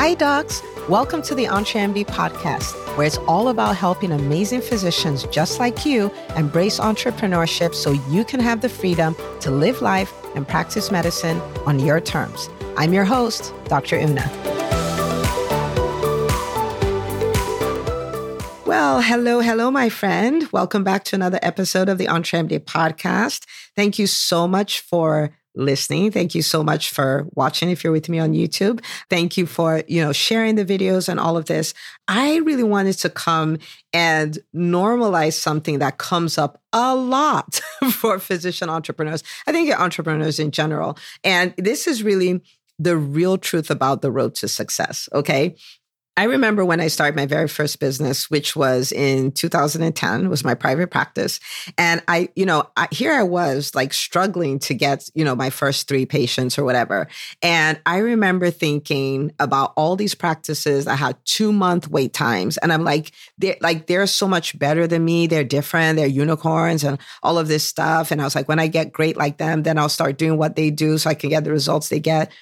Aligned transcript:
Hi, 0.00 0.14
docs. 0.14 0.62
Welcome 0.88 1.22
to 1.22 1.34
the 1.34 1.46
EntreMD 1.46 2.06
podcast, 2.06 2.72
where 2.96 3.04
it's 3.04 3.18
all 3.26 3.48
about 3.48 3.74
helping 3.74 4.12
amazing 4.12 4.60
physicians 4.60 5.24
just 5.24 5.58
like 5.58 5.84
you 5.84 6.12
embrace 6.36 6.78
entrepreneurship 6.78 7.74
so 7.74 7.90
you 8.08 8.24
can 8.24 8.38
have 8.38 8.60
the 8.60 8.68
freedom 8.68 9.16
to 9.40 9.50
live 9.50 9.82
life 9.82 10.14
and 10.36 10.46
practice 10.46 10.92
medicine 10.92 11.40
on 11.66 11.80
your 11.80 12.00
terms. 12.00 12.48
I'm 12.76 12.92
your 12.92 13.04
host, 13.04 13.52
Dr. 13.64 13.98
Una. 13.98 14.22
Well, 18.64 19.02
hello, 19.02 19.40
hello, 19.40 19.72
my 19.72 19.88
friend. 19.88 20.48
Welcome 20.52 20.84
back 20.84 21.02
to 21.06 21.16
another 21.16 21.40
episode 21.42 21.88
of 21.88 21.98
the 21.98 22.06
EntreMD 22.06 22.60
podcast. 22.60 23.46
Thank 23.74 23.98
you 23.98 24.06
so 24.06 24.46
much 24.46 24.78
for 24.78 25.32
listening. 25.58 26.10
Thank 26.10 26.34
you 26.34 26.40
so 26.40 26.62
much 26.62 26.90
for 26.90 27.26
watching 27.34 27.68
if 27.68 27.84
you're 27.84 27.92
with 27.92 28.08
me 28.08 28.18
on 28.18 28.32
YouTube. 28.32 28.82
Thank 29.10 29.36
you 29.36 29.44
for, 29.44 29.82
you 29.88 30.02
know, 30.02 30.12
sharing 30.12 30.54
the 30.54 30.64
videos 30.64 31.08
and 31.08 31.20
all 31.20 31.36
of 31.36 31.46
this. 31.46 31.74
I 32.06 32.36
really 32.36 32.62
wanted 32.62 32.94
to 32.98 33.10
come 33.10 33.58
and 33.92 34.38
normalize 34.54 35.34
something 35.34 35.80
that 35.80 35.98
comes 35.98 36.38
up 36.38 36.60
a 36.72 36.94
lot 36.94 37.60
for 37.92 38.18
physician 38.18 38.70
entrepreneurs. 38.70 39.22
I 39.46 39.52
think 39.52 39.78
entrepreneurs 39.78 40.38
in 40.38 40.52
general. 40.52 40.96
And 41.24 41.52
this 41.58 41.86
is 41.86 42.02
really 42.02 42.40
the 42.78 42.96
real 42.96 43.36
truth 43.36 43.70
about 43.70 44.02
the 44.02 44.10
road 44.10 44.36
to 44.36 44.48
success. 44.48 45.08
Okay. 45.12 45.56
I 46.18 46.24
remember 46.24 46.64
when 46.64 46.80
I 46.80 46.88
started 46.88 47.14
my 47.14 47.26
very 47.26 47.46
first 47.46 47.78
business, 47.78 48.28
which 48.28 48.56
was 48.56 48.90
in 48.90 49.30
2010, 49.30 50.28
was 50.28 50.42
my 50.42 50.54
private 50.54 50.90
practice. 50.90 51.38
And 51.78 52.02
I, 52.08 52.28
you 52.34 52.44
know, 52.44 52.68
I, 52.76 52.88
here 52.90 53.12
I 53.12 53.22
was 53.22 53.72
like 53.72 53.94
struggling 53.94 54.58
to 54.60 54.74
get, 54.74 55.08
you 55.14 55.24
know, 55.24 55.36
my 55.36 55.50
first 55.50 55.86
three 55.86 56.06
patients 56.06 56.58
or 56.58 56.64
whatever. 56.64 57.06
And 57.40 57.80
I 57.86 57.98
remember 57.98 58.50
thinking 58.50 59.30
about 59.38 59.74
all 59.76 59.94
these 59.94 60.16
practices 60.16 60.88
I 60.88 60.96
had 60.96 61.16
two 61.24 61.52
month 61.52 61.86
wait 61.86 62.14
times. 62.14 62.56
And 62.56 62.72
I'm 62.72 62.82
like, 62.82 63.12
they're 63.38 63.56
like, 63.60 63.86
they're 63.86 64.08
so 64.08 64.26
much 64.26 64.58
better 64.58 64.88
than 64.88 65.04
me. 65.04 65.28
They're 65.28 65.44
different. 65.44 65.98
They're 65.98 66.08
unicorns 66.08 66.82
and 66.82 66.98
all 67.22 67.38
of 67.38 67.46
this 67.46 67.62
stuff. 67.62 68.10
And 68.10 68.20
I 68.20 68.24
was 68.24 68.34
like, 68.34 68.48
when 68.48 68.58
I 68.58 68.66
get 68.66 68.92
great 68.92 69.16
like 69.16 69.38
them, 69.38 69.62
then 69.62 69.78
I'll 69.78 69.88
start 69.88 70.18
doing 70.18 70.36
what 70.36 70.56
they 70.56 70.70
do 70.70 70.98
so 70.98 71.10
I 71.10 71.14
can 71.14 71.30
get 71.30 71.44
the 71.44 71.52
results 71.52 71.90
they 71.90 72.00
get 72.00 72.32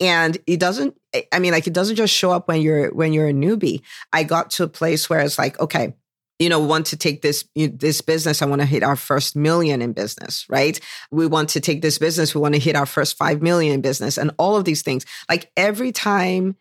and 0.00 0.38
it 0.46 0.58
doesn't 0.58 0.96
i 1.32 1.38
mean 1.38 1.52
like 1.52 1.66
it 1.66 1.72
doesn't 1.72 1.96
just 1.96 2.14
show 2.14 2.30
up 2.30 2.48
when 2.48 2.60
you're 2.60 2.92
when 2.92 3.12
you're 3.12 3.28
a 3.28 3.32
newbie. 3.32 3.82
I 4.12 4.24
got 4.24 4.50
to 4.52 4.64
a 4.64 4.68
place 4.68 5.08
where 5.08 5.20
it's 5.20 5.38
like 5.38 5.58
okay 5.60 5.94
you 6.38 6.48
know 6.48 6.58
want 6.58 6.86
to 6.86 6.96
take 6.96 7.22
this 7.22 7.44
this 7.54 8.00
business. 8.00 8.42
I 8.42 8.46
want 8.46 8.60
to 8.60 8.66
hit 8.66 8.82
our 8.82 8.96
first 8.96 9.36
million 9.36 9.80
in 9.80 9.92
business 9.92 10.46
right? 10.48 10.78
We 11.10 11.26
want 11.26 11.50
to 11.50 11.60
take 11.60 11.82
this 11.82 11.98
business. 11.98 12.34
We 12.34 12.40
want 12.40 12.54
to 12.54 12.60
hit 12.60 12.76
our 12.76 12.86
first 12.86 13.16
5 13.16 13.42
million 13.42 13.74
in 13.74 13.80
business 13.80 14.18
and 14.18 14.32
all 14.38 14.56
of 14.56 14.64
these 14.64 14.82
things. 14.82 15.06
Like 15.28 15.50
every 15.56 15.92
time 15.92 16.56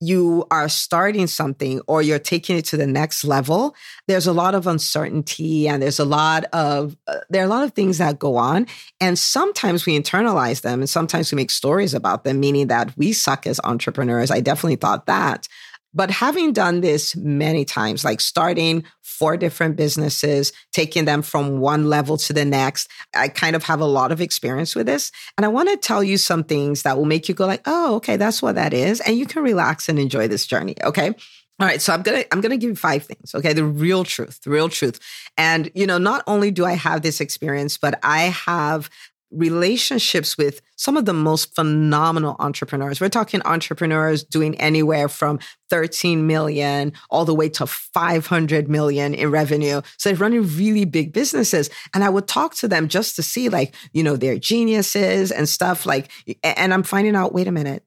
you 0.00 0.46
are 0.50 0.68
starting 0.68 1.26
something 1.26 1.80
or 1.86 2.02
you're 2.02 2.18
taking 2.18 2.56
it 2.56 2.64
to 2.66 2.76
the 2.76 2.86
next 2.86 3.24
level, 3.24 3.74
there's 4.06 4.26
a 4.26 4.32
lot 4.32 4.54
of 4.54 4.66
uncertainty 4.66 5.68
and 5.68 5.82
there's 5.82 5.98
a 5.98 6.04
lot 6.04 6.44
of, 6.52 6.96
uh, 7.08 7.16
there 7.30 7.42
are 7.42 7.46
a 7.46 7.50
lot 7.50 7.64
of 7.64 7.72
things 7.72 7.98
that 7.98 8.18
go 8.18 8.36
on. 8.36 8.66
And 9.00 9.18
sometimes 9.18 9.86
we 9.86 9.98
internalize 9.98 10.62
them 10.62 10.80
and 10.80 10.88
sometimes 10.88 11.32
we 11.32 11.36
make 11.36 11.50
stories 11.50 11.94
about 11.94 12.24
them, 12.24 12.38
meaning 12.38 12.68
that 12.68 12.96
we 12.96 13.12
suck 13.12 13.46
as 13.46 13.60
entrepreneurs. 13.64 14.30
I 14.30 14.40
definitely 14.40 14.76
thought 14.76 15.06
that. 15.06 15.48
But 15.94 16.10
having 16.10 16.52
done 16.52 16.80
this 16.80 17.16
many 17.16 17.64
times, 17.64 18.04
like 18.04 18.20
starting 18.20 18.84
four 19.02 19.36
different 19.36 19.76
businesses, 19.76 20.52
taking 20.72 21.06
them 21.06 21.22
from 21.22 21.60
one 21.60 21.88
level 21.88 22.16
to 22.18 22.32
the 22.32 22.44
next, 22.44 22.88
I 23.14 23.28
kind 23.28 23.56
of 23.56 23.64
have 23.64 23.80
a 23.80 23.86
lot 23.86 24.12
of 24.12 24.20
experience 24.20 24.74
with 24.74 24.86
this. 24.86 25.10
And 25.36 25.44
I 25.44 25.48
want 25.48 25.70
to 25.70 25.76
tell 25.76 26.04
you 26.04 26.18
some 26.18 26.44
things 26.44 26.82
that 26.82 26.96
will 26.96 27.04
make 27.04 27.28
you 27.28 27.34
go 27.34 27.46
like, 27.46 27.62
oh, 27.66 27.96
okay, 27.96 28.16
that's 28.16 28.42
what 28.42 28.54
that 28.56 28.74
is. 28.74 29.00
And 29.00 29.16
you 29.16 29.26
can 29.26 29.42
relax 29.42 29.88
and 29.88 29.98
enjoy 29.98 30.28
this 30.28 30.46
journey. 30.46 30.76
Okay. 30.84 31.14
All 31.60 31.66
right, 31.66 31.82
so 31.82 31.92
I'm 31.92 32.02
gonna 32.02 32.22
I'm 32.30 32.40
gonna 32.40 32.56
give 32.56 32.70
you 32.70 32.76
five 32.76 33.02
things. 33.02 33.34
Okay, 33.34 33.52
the 33.52 33.64
real 33.64 34.04
truth, 34.04 34.40
the 34.42 34.50
real 34.50 34.68
truth, 34.68 35.00
and 35.36 35.68
you 35.74 35.88
know, 35.88 35.98
not 35.98 36.22
only 36.28 36.52
do 36.52 36.64
I 36.64 36.74
have 36.74 37.02
this 37.02 37.20
experience, 37.20 37.76
but 37.76 37.98
I 38.04 38.26
have 38.26 38.88
relationships 39.30 40.38
with 40.38 40.60
some 40.76 40.96
of 40.96 41.04
the 41.04 41.12
most 41.12 41.54
phenomenal 41.54 42.36
entrepreneurs. 42.38 43.00
We're 43.00 43.08
talking 43.08 43.42
entrepreneurs 43.44 44.24
doing 44.24 44.54
anywhere 44.60 45.08
from 45.08 45.38
13 45.70 46.26
million 46.26 46.92
all 47.10 47.24
the 47.24 47.34
way 47.34 47.48
to 47.50 47.66
500 47.66 48.68
million 48.68 49.14
in 49.14 49.30
revenue. 49.30 49.82
So 49.98 50.08
they're 50.08 50.18
running 50.18 50.46
really 50.56 50.84
big 50.84 51.12
businesses. 51.12 51.68
And 51.92 52.04
I 52.04 52.08
would 52.08 52.26
talk 52.26 52.54
to 52.56 52.68
them 52.68 52.88
just 52.88 53.16
to 53.16 53.22
see, 53.22 53.48
like, 53.48 53.74
you 53.92 54.02
know, 54.02 54.16
their 54.16 54.38
geniuses 54.38 55.30
and 55.30 55.48
stuff. 55.48 55.84
Like, 55.84 56.10
and 56.42 56.72
I'm 56.72 56.82
finding 56.82 57.16
out, 57.16 57.34
wait 57.34 57.48
a 57.48 57.52
minute, 57.52 57.82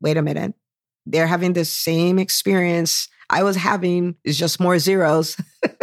wait 0.00 0.16
a 0.16 0.22
minute. 0.22 0.54
They're 1.06 1.26
having 1.26 1.52
the 1.52 1.64
same 1.64 2.18
experience 2.18 3.08
I 3.28 3.42
was 3.44 3.56
having, 3.56 4.16
is 4.24 4.38
just 4.38 4.60
more 4.60 4.78
zeros. 4.78 5.36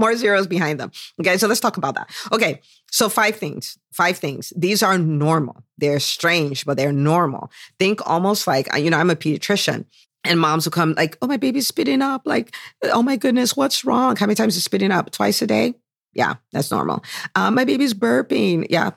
more 0.00 0.16
zeros 0.16 0.46
behind 0.46 0.80
them. 0.80 0.90
Okay, 1.20 1.36
so 1.36 1.46
let's 1.46 1.60
talk 1.60 1.76
about 1.76 1.94
that. 1.94 2.10
Okay, 2.32 2.60
so 2.90 3.08
five 3.08 3.36
things. 3.36 3.78
Five 3.92 4.18
things. 4.18 4.52
These 4.56 4.82
are 4.82 4.98
normal. 4.98 5.62
They're 5.78 6.00
strange, 6.00 6.64
but 6.64 6.76
they're 6.76 6.92
normal. 6.92 7.50
Think 7.78 8.00
almost 8.08 8.46
like, 8.46 8.68
you 8.76 8.90
know, 8.90 8.98
I'm 8.98 9.10
a 9.10 9.16
pediatrician. 9.16 9.84
And 10.24 10.38
moms 10.38 10.66
will 10.66 10.72
come 10.72 10.94
like, 10.96 11.16
oh, 11.22 11.26
my 11.26 11.38
baby's 11.38 11.66
spitting 11.66 12.02
up. 12.02 12.22
Like, 12.24 12.54
oh 12.84 13.02
my 13.02 13.16
goodness, 13.16 13.56
what's 13.56 13.84
wrong? 13.84 14.16
How 14.16 14.26
many 14.26 14.34
times 14.34 14.56
is 14.56 14.64
spitting 14.64 14.90
up? 14.90 15.10
Twice 15.12 15.40
a 15.40 15.46
day? 15.46 15.74
Yeah, 16.12 16.34
that's 16.52 16.70
normal. 16.70 17.02
Um, 17.34 17.54
my 17.54 17.64
baby's 17.64 17.94
burping. 17.94 18.66
Yeah, 18.68 18.90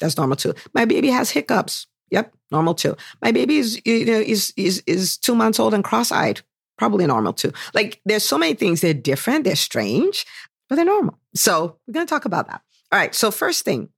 that's 0.00 0.16
normal 0.16 0.36
too. 0.36 0.54
My 0.74 0.84
baby 0.84 1.08
has 1.08 1.30
hiccups. 1.30 1.86
Yep, 2.10 2.34
normal 2.50 2.74
too. 2.74 2.96
My 3.22 3.32
baby 3.32 3.56
is, 3.56 3.80
you 3.86 4.04
know, 4.04 4.20
is, 4.20 4.52
is, 4.56 4.82
is 4.86 5.16
two 5.16 5.34
months 5.34 5.58
old 5.58 5.74
and 5.74 5.82
cross-eyed 5.82 6.42
probably 6.78 7.06
normal 7.06 7.32
too. 7.32 7.52
Like 7.74 8.00
there's 8.04 8.24
so 8.24 8.38
many 8.38 8.54
things 8.54 8.80
they're 8.80 8.94
different, 8.94 9.44
they're 9.44 9.56
strange, 9.56 10.26
but 10.68 10.76
they're 10.76 10.84
normal. 10.84 11.18
So 11.34 11.78
we're 11.86 11.94
going 11.94 12.06
to 12.06 12.10
talk 12.10 12.24
about 12.24 12.46
that. 12.48 12.62
All 12.92 12.98
right. 12.98 13.14
So 13.14 13.30
first 13.30 13.64
thing, 13.64 13.88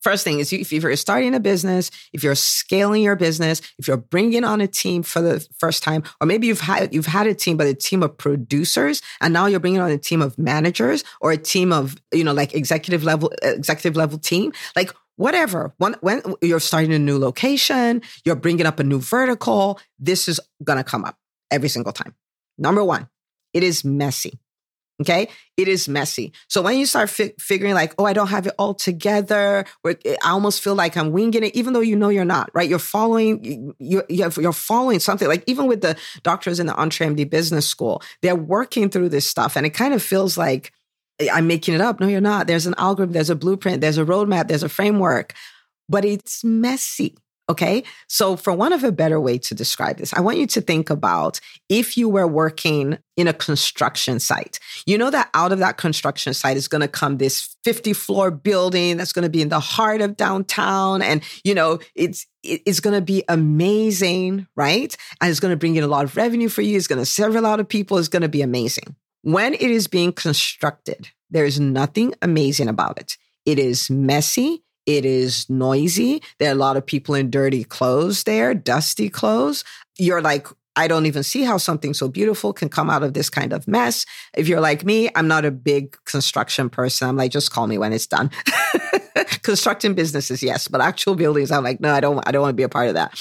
first 0.00 0.24
thing 0.24 0.38
is 0.38 0.52
if 0.52 0.72
you're 0.72 0.96
starting 0.96 1.34
a 1.34 1.40
business, 1.40 1.90
if 2.12 2.22
you're 2.22 2.34
scaling 2.34 3.02
your 3.02 3.16
business, 3.16 3.60
if 3.78 3.88
you're 3.88 3.96
bringing 3.96 4.44
on 4.44 4.60
a 4.60 4.66
team 4.66 5.02
for 5.02 5.20
the 5.20 5.46
first 5.58 5.82
time, 5.82 6.02
or 6.20 6.26
maybe 6.26 6.46
you've 6.46 6.60
had 6.60 6.94
you've 6.94 7.06
had 7.06 7.26
a 7.26 7.34
team, 7.34 7.56
but 7.56 7.66
a 7.66 7.74
team 7.74 8.02
of 8.02 8.16
producers, 8.16 9.02
and 9.20 9.32
now 9.32 9.46
you're 9.46 9.60
bringing 9.60 9.80
on 9.80 9.90
a 9.90 9.98
team 9.98 10.22
of 10.22 10.38
managers 10.38 11.04
or 11.20 11.32
a 11.32 11.36
team 11.36 11.72
of 11.72 11.96
you 12.12 12.24
know 12.24 12.32
like 12.32 12.54
executive 12.54 13.04
level 13.04 13.32
executive 13.42 13.96
level 13.96 14.18
team, 14.18 14.52
like 14.76 14.92
whatever. 15.16 15.74
When, 15.78 15.94
when 16.00 16.22
you're 16.40 16.60
starting 16.60 16.92
a 16.94 16.98
new 16.98 17.18
location, 17.18 18.02
you're 18.24 18.36
bringing 18.36 18.66
up 18.66 18.78
a 18.78 18.84
new 18.84 19.00
vertical, 19.00 19.80
this 19.98 20.28
is 20.28 20.40
gonna 20.62 20.84
come 20.84 21.04
up 21.04 21.18
every 21.50 21.68
single 21.68 21.92
time. 21.92 22.14
Number 22.56 22.84
one, 22.84 23.08
it 23.52 23.62
is 23.62 23.84
messy. 23.84 24.38
Okay. 25.00 25.28
It 25.56 25.68
is 25.68 25.88
messy. 25.88 26.32
So 26.48 26.60
when 26.60 26.76
you 26.76 26.84
start 26.84 27.08
fi- 27.08 27.32
figuring 27.38 27.74
like, 27.74 27.94
oh, 27.98 28.04
I 28.04 28.12
don't 28.12 28.26
have 28.28 28.48
it 28.48 28.54
all 28.58 28.74
together, 28.74 29.64
or 29.84 29.94
eh, 30.04 30.16
I 30.24 30.30
almost 30.30 30.60
feel 30.60 30.74
like 30.74 30.96
I'm 30.96 31.12
winging 31.12 31.44
it, 31.44 31.54
even 31.54 31.72
though 31.72 31.80
you 31.80 31.94
know 31.94 32.08
you're 32.08 32.24
not, 32.24 32.50
right? 32.52 32.68
You're 32.68 32.80
following, 32.80 33.74
you're, 33.78 34.04
you're 34.08 34.52
following 34.52 34.98
something 34.98 35.28
like 35.28 35.44
even 35.46 35.66
with 35.66 35.82
the 35.82 35.96
doctors 36.24 36.58
in 36.58 36.66
the 36.66 36.72
EntreMD 36.74 37.30
business 37.30 37.68
school, 37.68 38.02
they're 38.22 38.34
working 38.34 38.90
through 38.90 39.10
this 39.10 39.26
stuff. 39.26 39.56
And 39.56 39.64
it 39.64 39.70
kind 39.70 39.94
of 39.94 40.02
feels 40.02 40.36
like 40.36 40.72
eh, 41.20 41.28
I'm 41.32 41.46
making 41.46 41.74
it 41.74 41.80
up. 41.80 42.00
No, 42.00 42.08
you're 42.08 42.20
not. 42.20 42.48
There's 42.48 42.66
an 42.66 42.74
algorithm, 42.76 43.12
there's 43.12 43.30
a 43.30 43.36
blueprint, 43.36 43.80
there's 43.80 43.98
a 43.98 44.04
roadmap, 44.04 44.48
there's 44.48 44.64
a 44.64 44.68
framework, 44.68 45.32
but 45.88 46.04
it's 46.04 46.42
messy. 46.42 47.16
Okay. 47.50 47.82
So, 48.08 48.36
for 48.36 48.52
one 48.52 48.74
of 48.74 48.84
a 48.84 48.92
better 48.92 49.18
way 49.18 49.38
to 49.38 49.54
describe 49.54 49.96
this, 49.96 50.12
I 50.12 50.20
want 50.20 50.36
you 50.36 50.46
to 50.48 50.60
think 50.60 50.90
about 50.90 51.40
if 51.70 51.96
you 51.96 52.08
were 52.08 52.26
working 52.26 52.98
in 53.16 53.26
a 53.26 53.32
construction 53.32 54.20
site. 54.20 54.60
You 54.86 54.98
know 54.98 55.10
that 55.10 55.30
out 55.32 55.52
of 55.52 55.58
that 55.60 55.78
construction 55.78 56.34
site 56.34 56.58
is 56.58 56.68
going 56.68 56.82
to 56.82 56.88
come 56.88 57.16
this 57.16 57.56
50 57.64 57.94
floor 57.94 58.30
building 58.30 58.98
that's 58.98 59.12
going 59.12 59.22
to 59.22 59.30
be 59.30 59.40
in 59.40 59.48
the 59.48 59.60
heart 59.60 60.02
of 60.02 60.16
downtown. 60.16 61.00
And, 61.00 61.22
you 61.42 61.54
know, 61.54 61.78
it's, 61.94 62.26
it's 62.42 62.80
going 62.80 62.94
to 62.94 63.02
be 63.02 63.24
amazing, 63.28 64.46
right? 64.54 64.94
And 65.20 65.30
it's 65.30 65.40
going 65.40 65.52
to 65.52 65.56
bring 65.56 65.76
in 65.76 65.84
a 65.84 65.88
lot 65.88 66.04
of 66.04 66.16
revenue 66.16 66.50
for 66.50 66.62
you. 66.62 66.76
It's 66.76 66.86
going 66.86 67.00
to 67.00 67.06
serve 67.06 67.34
a 67.34 67.40
lot 67.40 67.60
of 67.60 67.68
people. 67.68 67.96
It's 67.96 68.08
going 68.08 68.22
to 68.22 68.28
be 68.28 68.42
amazing. 68.42 68.94
When 69.22 69.54
it 69.54 69.62
is 69.62 69.88
being 69.88 70.12
constructed, 70.12 71.08
there 71.30 71.44
is 71.44 71.58
nothing 71.58 72.14
amazing 72.20 72.68
about 72.68 72.98
it. 72.98 73.16
It 73.44 73.58
is 73.58 73.88
messy. 73.88 74.62
It 74.88 75.04
is 75.04 75.50
noisy. 75.50 76.22
There 76.38 76.48
are 76.48 76.52
a 76.52 76.54
lot 76.54 76.78
of 76.78 76.86
people 76.86 77.14
in 77.14 77.28
dirty 77.28 77.62
clothes 77.62 78.22
there, 78.22 78.54
dusty 78.54 79.10
clothes. 79.10 79.62
You're 79.98 80.22
like, 80.22 80.46
I 80.76 80.88
don't 80.88 81.04
even 81.04 81.22
see 81.24 81.42
how 81.42 81.58
something 81.58 81.92
so 81.92 82.08
beautiful 82.08 82.54
can 82.54 82.70
come 82.70 82.88
out 82.88 83.02
of 83.02 83.12
this 83.12 83.28
kind 83.28 83.52
of 83.52 83.68
mess. 83.68 84.06
If 84.34 84.48
you're 84.48 84.62
like 84.62 84.86
me, 84.86 85.10
I'm 85.14 85.28
not 85.28 85.44
a 85.44 85.50
big 85.50 85.98
construction 86.06 86.70
person. 86.70 87.06
I'm 87.06 87.18
like, 87.18 87.32
just 87.32 87.50
call 87.50 87.66
me 87.66 87.76
when 87.76 87.92
it's 87.92 88.06
done. 88.06 88.30
Constructing 89.42 89.92
businesses, 89.92 90.42
yes, 90.42 90.68
but 90.68 90.80
actual 90.80 91.16
buildings, 91.16 91.50
I'm 91.50 91.64
like, 91.64 91.80
no, 91.80 91.92
I 91.92 92.00
don't, 92.00 92.26
I 92.26 92.32
don't 92.32 92.40
want 92.40 92.52
to 92.52 92.56
be 92.56 92.62
a 92.62 92.68
part 92.70 92.88
of 92.88 92.94
that. 92.94 93.20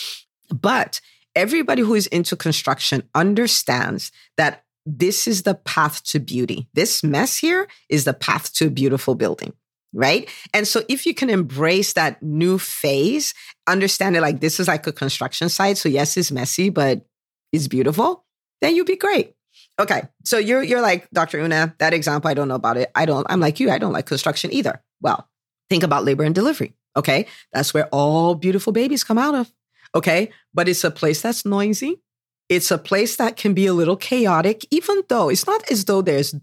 But 0.49 1.01
everybody 1.35 1.81
who 1.81 1.95
is 1.95 2.07
into 2.07 2.37
construction 2.37 3.03
understands 3.13 4.13
that 4.37 4.63
this 4.85 5.27
is 5.27 5.43
the 5.43 5.55
path 5.55 6.01
to 6.05 6.21
beauty. 6.21 6.69
This 6.73 7.03
mess 7.03 7.35
here 7.35 7.67
is 7.89 8.05
the 8.05 8.13
path 8.13 8.53
to 8.53 8.67
a 8.67 8.69
beautiful 8.69 9.15
building 9.15 9.51
right? 9.97 10.29
And 10.53 10.67
so 10.67 10.83
if 10.87 11.07
you 11.07 11.15
can 11.15 11.29
embrace 11.29 11.93
that 11.93 12.21
new 12.21 12.59
phase, 12.59 13.33
understand 13.65 14.15
it 14.15 14.21
like 14.21 14.39
this 14.39 14.59
is 14.59 14.67
like 14.67 14.85
a 14.85 14.93
construction 14.93 15.49
site. 15.49 15.77
So 15.77 15.89
yes, 15.89 16.15
it's 16.15 16.31
messy, 16.31 16.69
but 16.69 17.03
it's 17.51 17.67
beautiful, 17.67 18.23
then 18.61 18.75
you'll 18.75 18.85
be 18.85 18.95
great. 18.95 19.33
Okay. 19.79 20.03
So 20.23 20.37
you're 20.37 20.61
you're 20.61 20.81
like, 20.81 21.09
Dr. 21.09 21.39
Una, 21.39 21.75
that 21.79 21.93
example, 21.93 22.29
I 22.29 22.35
don't 22.35 22.47
know 22.47 22.55
about 22.55 22.77
it. 22.77 22.91
I 22.93 23.05
don't, 23.05 23.25
I'm 23.27 23.39
like 23.39 23.59
you, 23.59 23.71
I 23.71 23.79
don't 23.79 23.91
like 23.91 24.05
construction 24.05 24.53
either. 24.53 24.83
Well, 25.01 25.27
think 25.69 25.81
about 25.81 26.05
labor 26.05 26.23
and 26.23 26.35
delivery. 26.35 26.73
Okay. 26.95 27.25
That's 27.51 27.73
where 27.73 27.87
all 27.91 28.35
beautiful 28.35 28.73
babies 28.73 29.03
come 29.03 29.17
out 29.17 29.33
of. 29.33 29.51
Okay. 29.95 30.29
But 30.53 30.69
it's 30.69 30.83
a 30.83 30.91
place 30.91 31.23
that's 31.23 31.43
noisy. 31.43 32.01
It's 32.49 32.69
a 32.69 32.77
place 32.77 33.17
that 33.17 33.35
can 33.35 33.55
be 33.55 33.65
a 33.65 33.73
little 33.73 33.97
chaotic, 33.97 34.65
even 34.69 35.01
though 35.09 35.29
it's 35.29 35.47
not 35.47 35.69
as 35.71 35.85
though 35.85 36.03
there's 36.03 36.35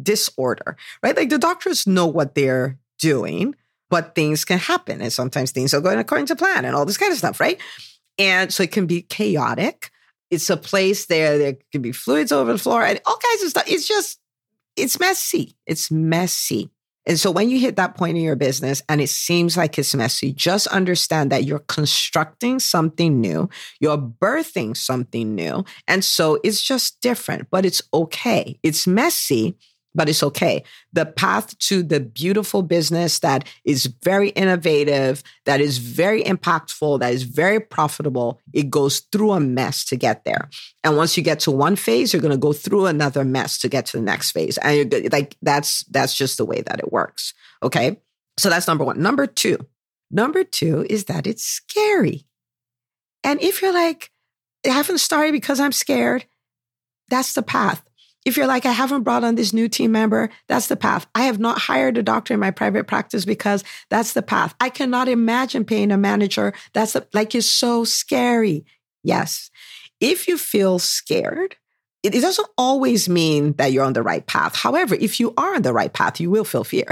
disorder, 0.00 0.76
right? 1.02 1.16
Like 1.16 1.30
the 1.30 1.38
doctors 1.38 1.86
know 1.86 2.06
what 2.06 2.34
they're 2.34 2.78
doing, 2.98 3.54
but 3.90 4.14
things 4.14 4.44
can 4.44 4.58
happen. 4.58 5.00
And 5.00 5.12
sometimes 5.12 5.50
things 5.50 5.74
are 5.74 5.80
going 5.80 5.98
according 5.98 6.26
to 6.26 6.36
plan 6.36 6.64
and 6.64 6.74
all 6.74 6.84
this 6.84 6.98
kind 6.98 7.12
of 7.12 7.18
stuff, 7.18 7.40
right? 7.40 7.60
And 8.18 8.52
so 8.52 8.62
it 8.62 8.72
can 8.72 8.86
be 8.86 9.02
chaotic. 9.02 9.90
It's 10.30 10.50
a 10.50 10.56
place 10.56 11.06
there, 11.06 11.38
there 11.38 11.56
can 11.70 11.82
be 11.82 11.92
fluids 11.92 12.32
over 12.32 12.52
the 12.52 12.58
floor 12.58 12.82
and 12.82 13.00
all 13.06 13.16
kinds 13.16 13.42
of 13.42 13.50
stuff. 13.50 13.64
It's 13.68 13.86
just, 13.86 14.18
it's 14.76 14.98
messy. 14.98 15.56
It's 15.66 15.90
messy. 15.90 16.70
And 17.06 17.18
so 17.20 17.30
when 17.30 17.48
you 17.48 17.60
hit 17.60 17.76
that 17.76 17.94
point 17.94 18.16
in 18.16 18.24
your 18.24 18.34
business 18.34 18.82
and 18.88 19.00
it 19.00 19.08
seems 19.08 19.56
like 19.56 19.78
it's 19.78 19.94
messy, 19.94 20.32
just 20.32 20.66
understand 20.66 21.30
that 21.30 21.44
you're 21.44 21.60
constructing 21.60 22.58
something 22.58 23.20
new, 23.20 23.48
you're 23.78 23.96
birthing 23.96 24.76
something 24.76 25.36
new. 25.36 25.64
And 25.86 26.04
so 26.04 26.40
it's 26.42 26.60
just 26.60 27.00
different, 27.00 27.48
but 27.48 27.64
it's 27.64 27.80
okay. 27.94 28.58
It's 28.64 28.88
messy, 28.88 29.56
but 29.96 30.08
it's 30.08 30.22
okay. 30.22 30.62
The 30.92 31.06
path 31.06 31.58
to 31.58 31.82
the 31.82 32.00
beautiful 32.00 32.62
business 32.62 33.18
that 33.20 33.48
is 33.64 33.86
very 34.04 34.28
innovative, 34.30 35.22
that 35.46 35.60
is 35.60 35.78
very 35.78 36.22
impactful, 36.22 37.00
that 37.00 37.14
is 37.14 37.22
very 37.22 37.58
profitable, 37.58 38.40
it 38.52 38.70
goes 38.70 39.00
through 39.00 39.32
a 39.32 39.40
mess 39.40 39.84
to 39.86 39.96
get 39.96 40.24
there. 40.24 40.50
And 40.84 40.96
once 40.96 41.16
you 41.16 41.22
get 41.22 41.40
to 41.40 41.50
one 41.50 41.76
phase, 41.76 42.12
you're 42.12 42.22
going 42.22 42.30
to 42.30 42.36
go 42.36 42.52
through 42.52 42.86
another 42.86 43.24
mess 43.24 43.58
to 43.58 43.68
get 43.68 43.86
to 43.86 43.96
the 43.96 44.02
next 44.02 44.32
phase. 44.32 44.58
And 44.58 44.92
you're 44.92 45.10
like 45.10 45.36
that's 45.40 45.82
that's 45.84 46.14
just 46.14 46.36
the 46.36 46.44
way 46.44 46.60
that 46.60 46.78
it 46.78 46.92
works. 46.92 47.32
Okay? 47.62 47.98
So 48.38 48.50
that's 48.50 48.68
number 48.68 48.84
1. 48.84 49.00
Number 49.00 49.26
2. 49.26 49.58
Number 50.10 50.44
2 50.44 50.86
is 50.90 51.06
that 51.06 51.26
it's 51.26 51.42
scary. 51.42 52.26
And 53.24 53.40
if 53.42 53.62
you're 53.62 53.72
like 53.72 54.10
I 54.66 54.70
haven't 54.70 54.98
started 54.98 55.32
because 55.32 55.58
I'm 55.58 55.72
scared, 55.72 56.26
that's 57.08 57.34
the 57.34 57.42
path. 57.42 57.82
If 58.26 58.36
you're 58.36 58.48
like, 58.48 58.66
I 58.66 58.72
haven't 58.72 59.04
brought 59.04 59.22
on 59.22 59.36
this 59.36 59.52
new 59.52 59.68
team 59.68 59.92
member, 59.92 60.30
that's 60.48 60.66
the 60.66 60.76
path. 60.76 61.06
I 61.14 61.22
have 61.22 61.38
not 61.38 61.60
hired 61.60 61.96
a 61.96 62.02
doctor 62.02 62.34
in 62.34 62.40
my 62.40 62.50
private 62.50 62.88
practice 62.88 63.24
because 63.24 63.62
that's 63.88 64.14
the 64.14 64.22
path. 64.22 64.52
I 64.60 64.68
cannot 64.68 65.08
imagine 65.08 65.64
paying 65.64 65.92
a 65.92 65.96
manager. 65.96 66.52
That's 66.74 66.96
like, 67.14 67.36
it's 67.36 67.46
so 67.46 67.84
scary. 67.84 68.66
Yes. 69.04 69.48
If 70.00 70.26
you 70.26 70.36
feel 70.38 70.80
scared, 70.80 71.54
it, 72.02 72.16
it 72.16 72.20
doesn't 72.20 72.48
always 72.58 73.08
mean 73.08 73.52
that 73.58 73.70
you're 73.70 73.84
on 73.84 73.92
the 73.92 74.02
right 74.02 74.26
path. 74.26 74.56
However, 74.56 74.96
if 74.96 75.20
you 75.20 75.32
are 75.36 75.54
on 75.54 75.62
the 75.62 75.72
right 75.72 75.92
path, 75.92 76.18
you 76.18 76.28
will 76.28 76.44
feel 76.44 76.64
fear. 76.64 76.88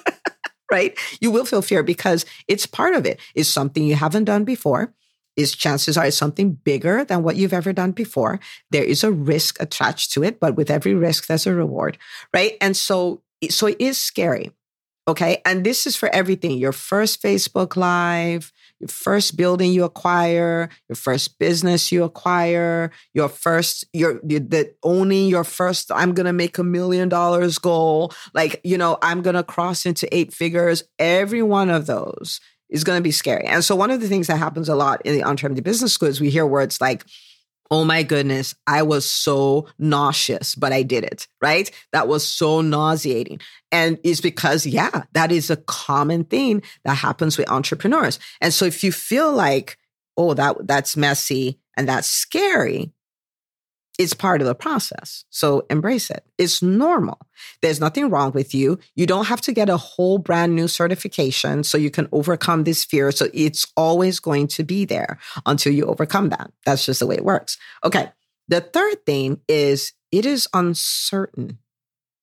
right? 0.70 0.98
You 1.22 1.30
will 1.30 1.46
feel 1.46 1.62
fear 1.62 1.82
because 1.82 2.26
it's 2.46 2.66
part 2.66 2.94
of 2.94 3.06
it. 3.06 3.20
It's 3.34 3.48
something 3.48 3.84
you 3.84 3.94
haven't 3.94 4.24
done 4.24 4.44
before 4.44 4.92
is 5.38 5.54
chances 5.54 5.96
are 5.96 6.06
it's 6.06 6.16
something 6.16 6.52
bigger 6.52 7.04
than 7.04 7.22
what 7.22 7.36
you've 7.36 7.52
ever 7.52 7.72
done 7.72 7.92
before. 7.92 8.40
There 8.70 8.84
is 8.84 9.04
a 9.04 9.12
risk 9.12 9.60
attached 9.60 10.12
to 10.12 10.24
it, 10.24 10.40
but 10.40 10.56
with 10.56 10.70
every 10.70 10.94
risk, 10.94 11.26
there's 11.26 11.46
a 11.46 11.54
reward, 11.54 11.96
right? 12.34 12.56
And 12.60 12.76
so, 12.76 13.22
so 13.48 13.68
it 13.68 13.76
is 13.78 13.98
scary. 13.98 14.50
Okay. 15.06 15.40
And 15.46 15.64
this 15.64 15.86
is 15.86 15.96
for 15.96 16.10
everything 16.10 16.58
your 16.58 16.72
first 16.72 17.22
Facebook 17.22 17.76
Live, 17.76 18.52
your 18.78 18.88
first 18.88 19.38
building 19.38 19.72
you 19.72 19.84
acquire, 19.84 20.68
your 20.86 20.96
first 20.96 21.38
business 21.38 21.90
you 21.90 22.04
acquire, 22.04 22.90
your 23.14 23.30
first, 23.30 23.86
your, 23.94 24.20
the 24.22 24.74
owning 24.82 25.28
your 25.28 25.44
first, 25.44 25.90
I'm 25.94 26.12
going 26.12 26.26
to 26.26 26.34
make 26.34 26.58
a 26.58 26.64
million 26.64 27.08
dollars 27.08 27.58
goal. 27.58 28.12
Like, 28.34 28.60
you 28.64 28.76
know, 28.76 28.98
I'm 29.00 29.22
going 29.22 29.36
to 29.36 29.42
cross 29.42 29.86
into 29.86 30.14
eight 30.14 30.34
figures. 30.34 30.82
Every 30.98 31.42
one 31.42 31.70
of 31.70 31.86
those 31.86 32.40
is 32.70 32.84
going 32.84 32.98
to 32.98 33.02
be 33.02 33.10
scary. 33.10 33.44
And 33.44 33.64
so 33.64 33.74
one 33.74 33.90
of 33.90 34.00
the 34.00 34.08
things 34.08 34.26
that 34.26 34.36
happens 34.36 34.68
a 34.68 34.74
lot 34.74 35.00
in 35.04 35.14
the 35.14 35.24
entrepreneurial 35.24 35.62
business 35.62 35.92
school 35.92 36.08
is 36.08 36.20
we 36.20 36.30
hear 36.30 36.46
words 36.46 36.80
like, 36.80 37.04
Oh 37.70 37.84
my 37.84 38.02
goodness, 38.02 38.54
I 38.66 38.82
was 38.82 39.08
so 39.08 39.68
nauseous, 39.78 40.54
but 40.54 40.72
I 40.72 40.82
did 40.82 41.04
it, 41.04 41.28
right? 41.42 41.70
That 41.92 42.08
was 42.08 42.26
so 42.26 42.62
nauseating. 42.62 43.40
And 43.70 43.98
it's 44.02 44.22
because, 44.22 44.66
yeah, 44.66 45.02
that 45.12 45.30
is 45.30 45.50
a 45.50 45.56
common 45.56 46.24
thing 46.24 46.62
that 46.84 46.94
happens 46.94 47.36
with 47.36 47.50
entrepreneurs. 47.50 48.18
And 48.40 48.54
so 48.54 48.64
if 48.64 48.82
you 48.82 48.90
feel 48.90 49.30
like, 49.32 49.76
oh, 50.16 50.32
that 50.32 50.66
that's 50.66 50.96
messy 50.96 51.60
and 51.76 51.86
that's 51.86 52.08
scary, 52.08 52.92
it's 53.98 54.14
part 54.14 54.40
of 54.40 54.46
the 54.46 54.54
process. 54.54 55.24
So 55.30 55.66
embrace 55.68 56.08
it. 56.08 56.24
It's 56.38 56.62
normal. 56.62 57.18
There's 57.60 57.80
nothing 57.80 58.08
wrong 58.10 58.30
with 58.30 58.54
you. 58.54 58.78
You 58.94 59.06
don't 59.06 59.26
have 59.26 59.40
to 59.42 59.52
get 59.52 59.68
a 59.68 59.76
whole 59.76 60.18
brand 60.18 60.54
new 60.54 60.68
certification 60.68 61.64
so 61.64 61.76
you 61.76 61.90
can 61.90 62.08
overcome 62.12 62.62
this 62.62 62.84
fear. 62.84 63.10
So 63.10 63.26
it's 63.34 63.66
always 63.76 64.20
going 64.20 64.46
to 64.48 64.62
be 64.62 64.84
there 64.84 65.18
until 65.44 65.72
you 65.72 65.84
overcome 65.84 66.28
that. 66.28 66.52
That's 66.64 66.86
just 66.86 67.00
the 67.00 67.06
way 67.08 67.16
it 67.16 67.24
works. 67.24 67.58
Okay. 67.84 68.10
The 68.46 68.60
third 68.60 69.04
thing 69.04 69.40
is 69.48 69.92
it 70.12 70.24
is 70.24 70.48
uncertain. 70.54 71.58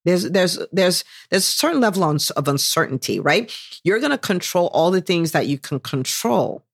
There's 0.06 0.30
there's 0.30 0.58
there's 0.72 1.04
there's 1.30 1.42
a 1.42 1.52
certain 1.52 1.80
level 1.80 2.04
of 2.04 2.48
uncertainty, 2.48 3.20
right? 3.20 3.54
You're 3.84 4.00
going 4.00 4.12
to 4.12 4.18
control 4.18 4.68
all 4.72 4.90
the 4.90 5.00
things 5.00 5.32
that 5.32 5.46
you 5.46 5.58
can 5.58 5.80
control, 5.80 6.64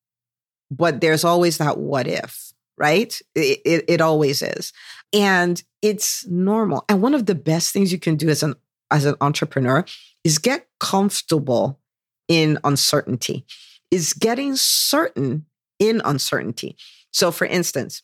but 0.71 1.01
there's 1.01 1.25
always 1.25 1.59
that 1.59 1.79
what 1.79 2.07
if 2.07 2.53
right? 2.82 3.23
It, 3.37 3.61
it, 3.64 3.84
it, 3.87 4.00
always 4.00 4.43
is. 4.43 4.73
And 5.12 5.62
it's 5.82 6.26
normal. 6.26 6.84
And 6.88 7.00
one 7.00 7.14
of 7.14 7.26
the 7.26 7.37
best 7.37 7.73
things 7.73 7.93
you 7.93 7.99
can 7.99 8.17
do 8.17 8.29
as 8.29 8.43
an 8.43 8.56
as 8.90 9.05
an 9.06 9.14
entrepreneur 9.20 9.84
is 10.25 10.38
get 10.38 10.67
comfortable 10.81 11.79
in 12.29 12.58
uncertainty, 12.64 13.46
is 13.90 14.12
getting 14.12 14.56
certain 14.56 15.46
in 15.79 16.02
uncertainty. 16.05 16.76
So 17.11 17.31
for 17.31 17.46
instance, 17.46 18.02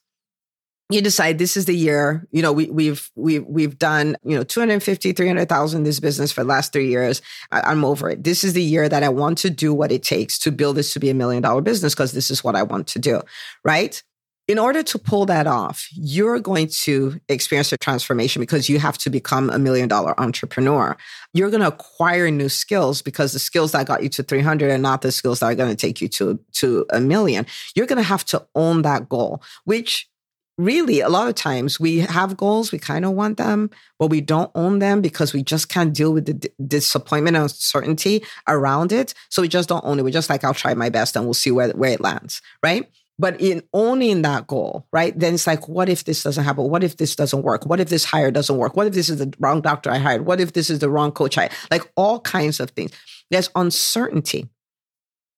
you 0.91 1.03
decide 1.03 1.37
this 1.37 1.59
is 1.59 1.67
the 1.67 1.77
year, 1.77 2.27
you 2.31 2.41
know, 2.41 2.53
we, 2.53 2.71
we've, 2.71 3.11
we've, 3.15 3.45
we've 3.45 3.79
done, 3.79 4.17
you 4.25 4.35
know, 4.35 4.43
250, 4.43 5.13
300,000 5.13 5.83
this 5.83 6.01
business 6.01 6.33
for 6.33 6.43
the 6.43 6.49
last 6.49 6.73
three 6.73 6.89
years. 6.89 7.21
I, 7.51 7.61
I'm 7.61 7.85
over 7.85 8.09
it. 8.09 8.25
This 8.25 8.43
is 8.43 8.55
the 8.55 8.63
year 8.63 8.89
that 8.89 9.03
I 9.03 9.11
want 9.11 9.37
to 9.39 9.51
do 9.51 9.75
what 9.75 9.93
it 9.93 10.03
takes 10.03 10.39
to 10.41 10.51
build 10.51 10.79
this 10.79 10.95
to 10.95 11.01
be 11.01 11.11
a 11.11 11.15
million 11.15 11.43
dollar 11.43 11.61
business 11.61 11.95
because 11.95 12.13
this 12.13 12.31
is 12.31 12.43
what 12.43 12.57
I 12.57 12.63
want 12.63 12.87
to 12.89 12.99
do. 12.99 13.21
Right 13.65 14.03
in 14.49 14.59
order 14.59 14.83
to 14.83 14.99
pull 14.99 15.27
that 15.27 15.47
off, 15.47 15.87
you're 15.93 16.41
going 16.41 16.69
to 16.69 17.21
experience 17.29 17.71
a 17.71 17.77
transformation 17.77 18.41
because 18.41 18.71
you 18.71 18.79
have 18.79 18.97
to 18.99 19.11
become 19.11 19.51
a 19.51 19.59
million 19.59 19.89
dollar 19.89 20.19
entrepreneur. 20.19 20.97
You're 21.35 21.51
going 21.51 21.61
to 21.61 21.69
acquire 21.69 22.31
new 22.31 22.49
skills 22.49 23.03
because 23.03 23.35
the 23.35 23.39
skills 23.39 23.73
that 23.73 23.87
got 23.87 24.03
you 24.03 24.09
to 24.09 24.23
300 24.23 24.71
are 24.71 24.79
not 24.79 25.03
the 25.03 25.13
skills 25.13 25.41
that 25.41 25.47
are 25.47 25.55
going 25.55 25.69
to 25.69 25.77
take 25.77 26.01
you 26.01 26.09
to, 26.09 26.41
to 26.55 26.87
a 26.91 26.99
million. 26.99 27.45
You're 27.77 27.87
going 27.87 27.99
to 27.99 28.03
have 28.03 28.25
to 28.27 28.47
own 28.55 28.83
that 28.83 29.11
goal, 29.11 29.43
which 29.65 30.09
really 30.57 31.01
a 31.01 31.11
lot 31.11 31.29
of 31.29 31.35
times 31.35 31.79
we 31.79 31.99
have 31.99 32.37
goals, 32.37 32.73
we 32.73 32.79
kind 32.79 33.05
of 33.05 33.13
want 33.13 33.37
them, 33.37 33.71
but 33.99 34.09
we 34.09 34.23
don't 34.23 34.51
own 34.55 34.79
them 34.79 35.03
because 35.03 35.35
we 35.35 35.43
just 35.43 35.69
can't 35.69 35.93
deal 35.93 36.13
with 36.13 36.25
the 36.25 36.33
d- 36.35 36.49
disappointment 36.67 37.37
and 37.37 37.45
uncertainty 37.45 38.25
around 38.49 38.93
it. 38.93 39.13
So 39.29 39.43
we 39.43 39.49
just 39.49 39.69
don't 39.69 39.85
own 39.85 39.99
it. 39.99 40.03
We're 40.03 40.11
just 40.11 40.31
like, 40.31 40.43
I'll 40.43 40.55
try 40.55 40.73
my 40.73 40.89
best 40.89 41.17
and 41.17 41.27
we'll 41.27 41.35
see 41.35 41.51
where, 41.51 41.69
where 41.71 41.93
it 41.93 42.01
lands. 42.01 42.41
Right. 42.63 42.91
But 43.19 43.41
in 43.41 43.63
owning 43.73 44.23
that 44.23 44.47
goal, 44.47 44.87
right? 44.93 45.19
Then 45.19 45.35
it's 45.35 45.47
like, 45.47 45.69
what 45.69 45.89
if 45.89 46.05
this 46.05 46.23
doesn't 46.23 46.45
happen? 46.45 46.71
What 46.71 46.85
if 46.85 46.97
this 46.97 47.17
doesn't 47.17 47.43
work? 47.43 47.67
What 47.67 47.81
if 47.81 47.89
this 47.89 48.05
hire 48.05 48.31
doesn't 48.31 48.57
work? 48.57 48.77
What 48.77 48.87
if 48.87 48.95
this 48.95 49.11
is 49.11 49.19
the 49.19 49.35
wrong 49.41 49.61
doctor 49.61 49.91
I 49.91 49.99
hired? 49.99 50.25
What 50.25 50.41
if 50.41 50.53
this 50.53 50.71
is 50.71 50.79
the 50.79 50.89
wrong 50.89 51.11
coach 51.11 51.37
I 51.37 51.51
like 51.71 51.91
all 51.97 52.21
kinds 52.21 52.61
of 52.61 52.71
things. 52.71 52.93
There's 53.31 53.51
uncertainty. 53.57 54.49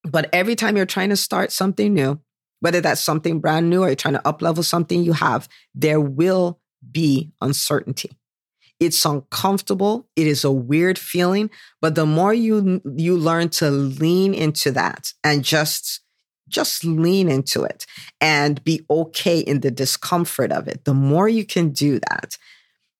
But 0.04 0.28
every 0.32 0.56
time 0.56 0.76
you're 0.76 0.86
trying 0.86 1.10
to 1.10 1.16
start 1.16 1.52
something 1.52 1.92
new, 1.92 2.20
whether 2.60 2.80
that's 2.80 3.02
something 3.02 3.40
brand 3.40 3.70
new 3.70 3.82
or 3.82 3.88
you're 3.88 3.96
trying 3.96 4.14
to 4.14 4.28
up 4.28 4.42
level 4.42 4.62
something 4.62 5.02
you 5.02 5.12
have, 5.14 5.48
there 5.74 6.00
will 6.00 6.60
be 6.90 7.32
uncertainty. 7.40 8.10
It's 8.78 9.04
uncomfortable. 9.04 10.08
It 10.16 10.26
is 10.26 10.42
a 10.44 10.50
weird 10.50 10.98
feeling, 10.98 11.50
but 11.82 11.94
the 11.94 12.06
more 12.06 12.32
you 12.32 12.80
you 12.96 13.16
learn 13.16 13.50
to 13.50 13.70
lean 13.70 14.32
into 14.32 14.72
that 14.72 15.12
and 15.22 15.44
just 15.44 16.00
just 16.50 16.84
lean 16.84 17.30
into 17.30 17.62
it 17.62 17.86
and 18.20 18.62
be 18.64 18.84
okay 18.90 19.38
in 19.38 19.60
the 19.60 19.70
discomfort 19.70 20.52
of 20.52 20.68
it. 20.68 20.84
The 20.84 20.94
more 20.94 21.28
you 21.28 21.44
can 21.44 21.70
do 21.70 22.00
that, 22.10 22.36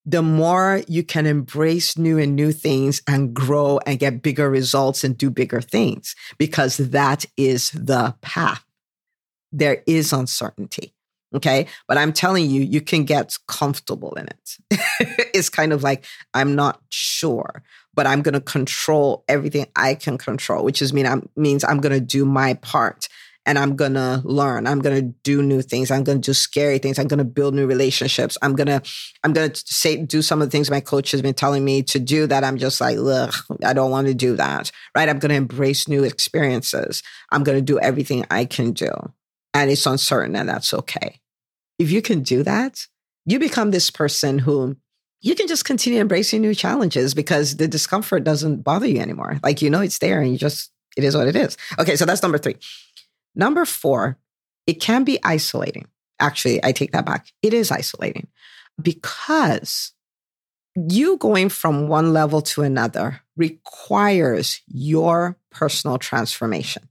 the 0.06 0.22
more 0.22 0.82
you 0.88 1.02
can 1.02 1.26
embrace 1.26 1.98
new 1.98 2.18
and 2.18 2.34
new 2.34 2.52
things 2.52 3.02
and 3.06 3.34
grow 3.34 3.78
and 3.86 3.98
get 3.98 4.22
bigger 4.22 4.48
results 4.48 5.04
and 5.04 5.16
do 5.16 5.30
bigger 5.30 5.60
things 5.60 6.16
because 6.38 6.78
that 6.78 7.26
is 7.36 7.70
the 7.72 8.14
path. 8.22 8.64
There 9.52 9.82
is 9.86 10.12
uncertainty. 10.12 10.94
Okay. 11.34 11.66
But 11.86 11.98
I'm 11.98 12.12
telling 12.12 12.50
you, 12.50 12.62
you 12.62 12.80
can 12.80 13.04
get 13.04 13.36
comfortable 13.46 14.14
in 14.14 14.26
it. 14.26 14.56
it's 15.34 15.48
kind 15.48 15.72
of 15.72 15.82
like, 15.82 16.04
I'm 16.34 16.56
not 16.56 16.80
sure, 16.88 17.62
but 17.94 18.06
I'm 18.06 18.22
going 18.22 18.34
to 18.34 18.40
control 18.40 19.24
everything 19.28 19.66
I 19.76 19.94
can 19.94 20.18
control, 20.18 20.64
which 20.64 20.82
is 20.82 20.92
mean 20.92 21.06
I'm, 21.06 21.28
means 21.36 21.62
I'm 21.62 21.80
going 21.80 21.92
to 21.92 22.00
do 22.00 22.24
my 22.24 22.54
part 22.54 23.08
and 23.46 23.58
I'm 23.58 23.74
going 23.74 23.94
to 23.94 24.20
learn. 24.24 24.66
I'm 24.66 24.80
going 24.80 24.96
to 24.96 25.14
do 25.24 25.42
new 25.42 25.62
things. 25.62 25.90
I'm 25.90 26.04
going 26.04 26.20
to 26.20 26.30
do 26.30 26.34
scary 26.34 26.78
things. 26.78 26.98
I'm 26.98 27.08
going 27.08 27.18
to 27.18 27.24
build 27.24 27.54
new 27.54 27.66
relationships. 27.66 28.36
I'm 28.42 28.54
going 28.54 28.66
to, 28.66 28.82
I'm 29.24 29.32
going 29.32 29.50
to 29.50 29.62
say, 29.66 29.96
do 29.96 30.22
some 30.22 30.42
of 30.42 30.48
the 30.48 30.50
things 30.50 30.70
my 30.70 30.80
coach 30.80 31.10
has 31.12 31.22
been 31.22 31.34
telling 31.34 31.64
me 31.64 31.82
to 31.84 31.98
do 31.98 32.26
that 32.26 32.44
I'm 32.44 32.58
just 32.58 32.80
like, 32.80 32.98
ugh, 32.98 33.34
I 33.64 33.72
don't 33.72 33.90
want 33.90 34.08
to 34.08 34.14
do 34.14 34.36
that. 34.36 34.70
Right. 34.94 35.08
I'm 35.08 35.18
going 35.18 35.30
to 35.30 35.36
embrace 35.36 35.88
new 35.88 36.04
experiences. 36.04 37.02
I'm 37.32 37.42
going 37.42 37.58
to 37.58 37.62
do 37.62 37.80
everything 37.80 38.26
I 38.30 38.44
can 38.44 38.72
do. 38.72 38.90
And 39.54 39.70
it's 39.70 39.86
uncertain 39.86 40.36
and 40.36 40.48
that's 40.48 40.72
okay. 40.74 41.20
If 41.78 41.90
you 41.90 42.02
can 42.02 42.22
do 42.22 42.42
that, 42.42 42.86
you 43.24 43.38
become 43.38 43.70
this 43.70 43.90
person 43.90 44.38
who 44.38 44.76
you 45.22 45.34
can 45.34 45.48
just 45.48 45.64
continue 45.64 46.00
embracing 46.00 46.40
new 46.40 46.54
challenges 46.54 47.14
because 47.14 47.56
the 47.56 47.68
discomfort 47.68 48.24
doesn't 48.24 48.62
bother 48.62 48.86
you 48.86 49.00
anymore. 49.00 49.38
Like, 49.42 49.60
you 49.60 49.70
know, 49.70 49.80
it's 49.80 49.98
there 49.98 50.20
and 50.20 50.30
you 50.32 50.38
just, 50.38 50.70
it 50.96 51.04
is 51.04 51.16
what 51.16 51.28
it 51.28 51.36
is. 51.36 51.56
Okay. 51.78 51.96
So 51.96 52.04
that's 52.04 52.22
number 52.22 52.38
three. 52.38 52.56
Number 53.34 53.64
four, 53.64 54.18
it 54.66 54.80
can 54.80 55.04
be 55.04 55.18
isolating. 55.24 55.86
Actually, 56.18 56.62
I 56.64 56.72
take 56.72 56.92
that 56.92 57.06
back. 57.06 57.32
It 57.42 57.54
is 57.54 57.70
isolating 57.70 58.28
because 58.80 59.92
you 60.76 61.16
going 61.16 61.48
from 61.48 61.88
one 61.88 62.12
level 62.12 62.42
to 62.42 62.62
another 62.62 63.20
requires 63.36 64.60
your 64.68 65.36
personal 65.50 65.98
transformation, 65.98 66.88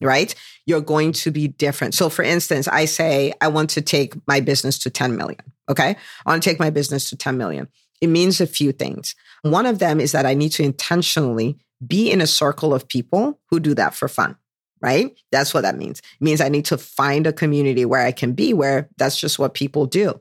right? 0.00 0.34
You're 0.66 0.80
going 0.80 1.12
to 1.12 1.30
be 1.30 1.48
different. 1.48 1.94
So, 1.94 2.10
for 2.10 2.22
instance, 2.22 2.68
I 2.68 2.84
say, 2.84 3.32
I 3.40 3.48
want 3.48 3.70
to 3.70 3.80
take 3.80 4.14
my 4.26 4.40
business 4.40 4.78
to 4.80 4.90
10 4.90 5.16
million. 5.16 5.40
Okay. 5.68 5.96
I 6.26 6.30
want 6.30 6.42
to 6.42 6.48
take 6.48 6.60
my 6.60 6.70
business 6.70 7.08
to 7.10 7.16
10 7.16 7.36
million. 7.36 7.68
It 8.00 8.08
means 8.08 8.40
a 8.40 8.46
few 8.46 8.72
things. 8.72 9.14
One 9.42 9.66
of 9.66 9.78
them 9.78 10.00
is 10.00 10.12
that 10.12 10.26
I 10.26 10.34
need 10.34 10.50
to 10.52 10.62
intentionally 10.62 11.58
be 11.84 12.10
in 12.10 12.20
a 12.20 12.26
circle 12.26 12.74
of 12.74 12.88
people 12.88 13.40
who 13.50 13.60
do 13.60 13.74
that 13.74 13.94
for 13.94 14.08
fun 14.08 14.36
right? 14.80 15.16
That's 15.30 15.52
what 15.52 15.62
that 15.62 15.76
means. 15.76 16.00
It 16.00 16.24
means 16.24 16.40
I 16.40 16.48
need 16.48 16.64
to 16.66 16.78
find 16.78 17.26
a 17.26 17.32
community 17.32 17.84
where 17.84 18.04
I 18.04 18.12
can 18.12 18.32
be, 18.32 18.52
where 18.52 18.88
that's 18.96 19.18
just 19.18 19.38
what 19.38 19.54
people 19.54 19.86
do. 19.86 20.20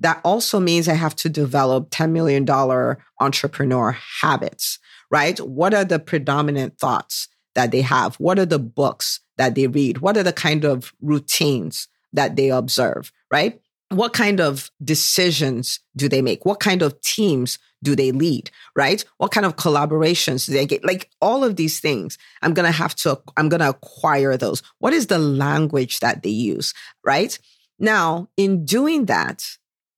That 0.00 0.20
also 0.24 0.60
means 0.60 0.88
I 0.88 0.94
have 0.94 1.16
to 1.16 1.28
develop 1.28 1.90
$10 1.90 2.12
million 2.12 2.48
entrepreneur 3.20 3.92
habits, 4.20 4.78
right? 5.10 5.38
What 5.40 5.74
are 5.74 5.84
the 5.84 5.98
predominant 5.98 6.78
thoughts 6.78 7.28
that 7.54 7.72
they 7.72 7.80
have? 7.82 8.14
What 8.16 8.38
are 8.38 8.46
the 8.46 8.60
books 8.60 9.20
that 9.36 9.54
they 9.54 9.66
read? 9.66 9.98
What 9.98 10.16
are 10.16 10.22
the 10.22 10.32
kind 10.32 10.64
of 10.64 10.92
routines 11.02 11.88
that 12.12 12.36
they 12.36 12.50
observe, 12.50 13.12
right? 13.32 13.60
What 13.90 14.12
kind 14.12 14.40
of 14.40 14.70
decisions 14.84 15.80
do 15.96 16.08
they 16.08 16.22
make? 16.22 16.44
What 16.44 16.60
kind 16.60 16.82
of 16.82 17.00
teams 17.00 17.58
do 17.82 17.94
they 17.94 18.12
lead, 18.12 18.50
right? 18.74 19.04
What 19.18 19.30
kind 19.30 19.46
of 19.46 19.56
collaborations 19.56 20.46
do 20.46 20.52
they 20.52 20.66
get? 20.66 20.84
Like 20.84 21.10
all 21.20 21.44
of 21.44 21.56
these 21.56 21.80
things, 21.80 22.18
I'm 22.42 22.54
going 22.54 22.66
to 22.66 22.72
have 22.72 22.94
to, 22.96 23.20
I'm 23.36 23.48
going 23.48 23.60
to 23.60 23.70
acquire 23.70 24.36
those. 24.36 24.62
What 24.78 24.92
is 24.92 25.06
the 25.06 25.18
language 25.18 26.00
that 26.00 26.22
they 26.22 26.30
use, 26.30 26.74
right? 27.04 27.38
Now, 27.78 28.28
in 28.36 28.64
doing 28.64 29.06
that, 29.06 29.44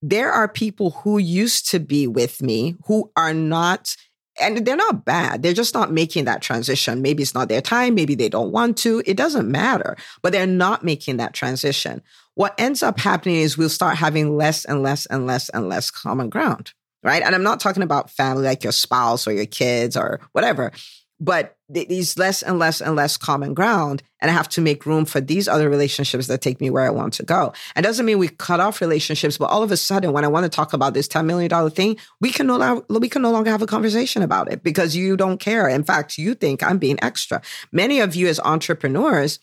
there 0.01 0.31
are 0.31 0.47
people 0.47 0.91
who 0.91 1.17
used 1.17 1.69
to 1.71 1.79
be 1.79 2.07
with 2.07 2.41
me 2.41 2.75
who 2.85 3.11
are 3.15 3.33
not 3.33 3.95
and 4.39 4.65
they're 4.65 4.77
not 4.77 5.05
bad. 5.05 5.43
They're 5.43 5.53
just 5.53 5.73
not 5.73 5.91
making 5.91 6.25
that 6.25 6.41
transition. 6.41 7.01
Maybe 7.01 7.21
it's 7.21 7.33
not 7.33 7.49
their 7.49 7.61
time. 7.61 7.93
Maybe 7.93 8.15
they 8.15 8.29
don't 8.29 8.51
want 8.51 8.77
to. 8.77 9.03
It 9.05 9.17
doesn't 9.17 9.51
matter, 9.51 9.97
but 10.21 10.31
they're 10.31 10.47
not 10.47 10.83
making 10.83 11.17
that 11.17 11.33
transition. 11.33 12.01
What 12.35 12.55
ends 12.57 12.81
up 12.81 12.97
happening 12.97 13.35
is 13.35 13.57
we'll 13.57 13.69
start 13.69 13.97
having 13.97 14.37
less 14.37 14.63
and 14.63 14.81
less 14.81 15.05
and 15.07 15.27
less 15.27 15.49
and 15.49 15.67
less 15.67 15.91
common 15.91 16.29
ground 16.29 16.73
right? 17.03 17.23
And 17.23 17.35
I'm 17.35 17.43
not 17.43 17.59
talking 17.59 17.83
about 17.83 18.09
family 18.09 18.43
like 18.43 18.63
your 18.63 18.73
spouse 18.73 19.27
or 19.27 19.31
your 19.31 19.45
kids 19.45 19.97
or 19.97 20.19
whatever, 20.31 20.71
but 21.19 21.55
these 21.69 22.17
less 22.17 22.41
and 22.41 22.57
less 22.57 22.81
and 22.81 22.95
less 22.95 23.15
common 23.15 23.53
ground. 23.53 24.01
And 24.19 24.29
I 24.29 24.33
have 24.33 24.49
to 24.49 24.61
make 24.61 24.87
room 24.87 25.05
for 25.05 25.21
these 25.21 25.47
other 25.47 25.69
relationships 25.69 26.27
that 26.27 26.41
take 26.41 26.59
me 26.59 26.71
where 26.71 26.83
I 26.83 26.89
want 26.89 27.13
to 27.13 27.23
go. 27.23 27.53
It 27.75 27.83
doesn't 27.83 28.05
mean 28.05 28.17
we 28.17 28.27
cut 28.27 28.59
off 28.59 28.81
relationships, 28.81 29.37
but 29.37 29.51
all 29.51 29.61
of 29.61 29.71
a 29.71 29.77
sudden, 29.77 30.13
when 30.13 30.25
I 30.25 30.29
want 30.29 30.45
to 30.45 30.49
talk 30.49 30.73
about 30.73 30.95
this 30.95 31.07
$10 31.07 31.25
million 31.25 31.69
thing, 31.69 31.97
we 32.19 32.31
can 32.31 32.47
no 32.47 32.57
longer, 32.57 32.83
we 32.89 33.07
can 33.07 33.21
no 33.21 33.31
longer 33.31 33.51
have 33.51 33.61
a 33.61 33.67
conversation 33.67 34.23
about 34.23 34.51
it 34.51 34.63
because 34.63 34.95
you 34.95 35.15
don't 35.15 35.39
care. 35.39 35.67
In 35.67 35.83
fact, 35.83 36.17
you 36.17 36.33
think 36.33 36.63
I'm 36.63 36.79
being 36.79 36.97
extra. 37.03 37.41
Many 37.71 37.99
of 37.99 38.15
you 38.15 38.27
as 38.27 38.39
entrepreneurs, 38.39 39.39